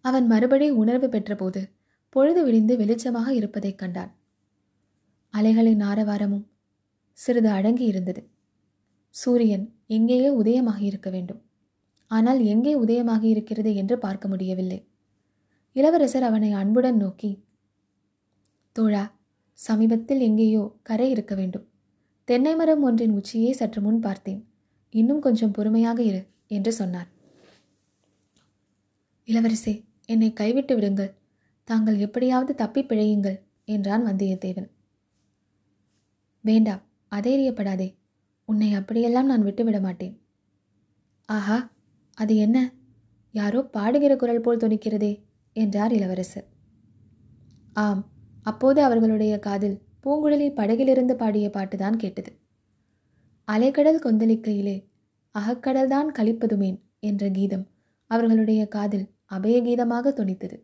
அவன் 0.08 0.26
மறுபடி 0.26 0.66
உணர்வு 0.70 1.08
பெற்றபோது 1.08 1.60
பொழுது 2.08 2.40
விடிந்து 2.44 2.74
வெளிச்சமாக 2.76 3.28
இருப்பதைக் 3.28 3.78
கண்டான். 3.78 4.12
அலைகளின் 5.34 5.82
ஆரவாரமும் 5.82 6.46
சிறிது 7.18 7.50
அடங்கி 7.50 7.84
இருந்தது. 7.84 8.22
சூரியன் 9.14 9.66
எங்கேயோ 9.86 10.30
உதயமாகி 10.42 10.80
இருக்க 10.80 11.10
வேண்டும். 11.10 11.40
ஆனால் 12.10 12.40
எங்கே 12.44 12.72
உதயமாகி 12.76 13.28
இருக்கிறது 13.28 13.70
என்று 13.74 13.98
பார்க்க 13.98 14.28
முடியவில்லை. 14.28 14.78
இளவரசர் 15.76 16.22
அவனை 16.22 16.50
அன்புடன் 16.52 16.96
நோக்கி 16.96 17.30
தோழா 18.76 19.04
சமீபத்தில் 19.58 20.20
எங்கேயோ 20.20 20.62
கரை 20.82 21.08
இருக்க 21.10 21.34
வேண்டும். 21.34 21.66
தென்னை 22.28 22.52
மரம் 22.56 22.82
ஒன்றின் 22.82 23.16
உச்சியை 23.18 23.52
சற்று 23.52 23.80
முன் 23.80 24.00
பார்த்தேன். 24.00 24.40
இன்னும் 24.94 25.20
கொஞ்சம் 25.20 25.50
பொறுமையாக 25.50 25.98
இரு 26.02 26.22
என்று 26.48 26.72
சொன்னார். 26.72 27.08
இளவரசே 29.28 29.74
என்னை 30.08 30.32
கைவிட்டு 30.32 30.74
விடுங்கள். 30.74 31.14
தாங்கள் 31.64 31.98
எப்படியாவது 31.98 32.54
தப்பி 32.54 32.82
பிழையுங்கள் 32.84 33.38
என்றான் 33.64 34.06
வந்தியத்தேவன். 34.06 34.70
வேண்டாம் 36.40 36.82
அதைரியப்படாதே. 37.10 37.94
உன்னை 38.44 38.74
அப்படியெல்லாம் 38.74 39.26
நான் 39.26 39.42
விட்டுவிட 39.42 39.80
மாட்டேன். 39.80 40.20
ஆஹா 41.24 41.70
அது 42.14 42.36
என்ன? 42.36 42.72
யாரோ 43.32 43.68
பாடுகிற 43.72 44.16
குரல் 44.16 44.40
போல் 44.40 44.56
துணிக்கிறதே 44.56 45.22
என்றார் 45.52 45.92
இளவரசர். 45.92 46.46
ஆம் 47.72 48.06
அப்போது 48.42 48.82
அவர்களுடைய 48.82 49.38
காதில் 49.38 49.82
பூங்குழலி 50.02 50.54
படகிலிருந்து 50.54 51.16
பாடிய 51.16 51.50
பாட்டுதான் 51.50 51.96
கேட்டது. 51.96 52.32
அலைக்கடல் 53.48 54.04
கொந்தளிக்கையிலே 54.04 54.76
அகக்கடல்தான் 55.34 56.08
கழிப்பதுமேன் 56.18 56.78
என்ற 57.00 57.30
கீதம் 57.30 57.66
அவர்களுடைய 58.06 58.68
காதில் 58.68 59.06
அபயகீதமாக 59.30 60.12
துணித்தது. 60.12 60.56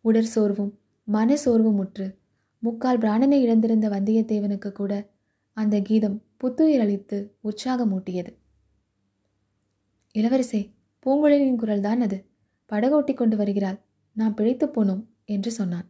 உடற் 0.00 0.32
சோர்வும் 0.34 0.78
மன 1.04 1.36
சோர்வும் 1.36 1.74
முற்று 1.74 2.18
முக்கால் 2.58 2.98
பிராணனை 2.98 3.38
இழந்திருந்த 3.44 3.88
வந்தியத்தேவனுக்கு 3.88 4.72
கூட 4.72 5.10
அந்த 5.52 5.80
கீதம் 5.80 6.22
புத்துயிர் 6.36 6.80
அளித்து 6.80 7.36
உற்சாகமூட்டியது. 7.44 8.32
இளவரசே 10.14 10.70
பூங்குழலியின் 11.06 11.60
குரல்தான் 11.60 12.00
அது. 12.00 12.24
படகோட்டி 12.70 13.14
கொண்டு 13.14 13.36
வருகிறாள். 13.36 13.78
நாம் 14.12 14.34
பிழைத்து 14.34 14.66
போனோம் 14.66 15.02
என்று 15.24 15.50
சொன்னான். 15.50 15.88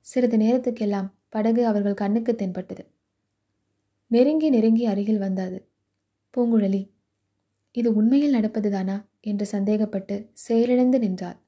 சிறிது 0.00 0.36
நேரத்துக்கெல்லாம் 0.36 1.08
படகு 1.28 1.66
அவர்கள் 1.66 1.94
கண்ணுக்கு 1.94 2.34
தென்பட்டது. 2.34 2.90
நெருங்கி 4.06 4.48
நெருங்கி 4.48 4.84
அருகில் 4.86 5.18
வந்தது. 5.18 5.68
பூங்குழலி 6.36 6.90
இது 7.72 7.94
உண்மையில் 7.94 8.34
நடப்பதுதானா? 8.34 8.96
என்று 9.26 9.46
சந்தேகப்பட்டு 9.52 10.16
செயலிழந்து 10.46 10.98
நின்றாள் 10.98 11.38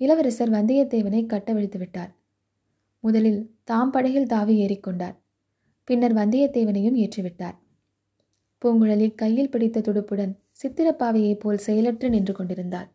இளவரசர் 0.00 0.50
வந்தியத்தேவனை 0.50 1.20
கட்டவிழ்த்து 1.26 1.78
விட்டார். 1.78 2.12
முதலில் 3.04 3.40
தாம் 3.64 3.90
படகில் 3.90 4.26
தாவி 4.26 4.54
ஏறிக்கொண்டார் 4.64 5.16
பின்னர் 5.88 6.14
வந்தியத்தேவனையும் 6.14 6.98
ஏற்றிவிட்டார். 7.02 7.56
பூங்குழலி 8.62 9.08
கையில் 9.14 9.50
பிடித்த 9.50 9.80
துடுப்புடன் 9.80 10.32
சித்திரப்பாவையைப் 10.62 11.40
போல் 11.40 11.64
செயலற்று 11.66 12.08
நின்று 12.10 12.34
கொண்டிருந்தாள். 12.34 12.88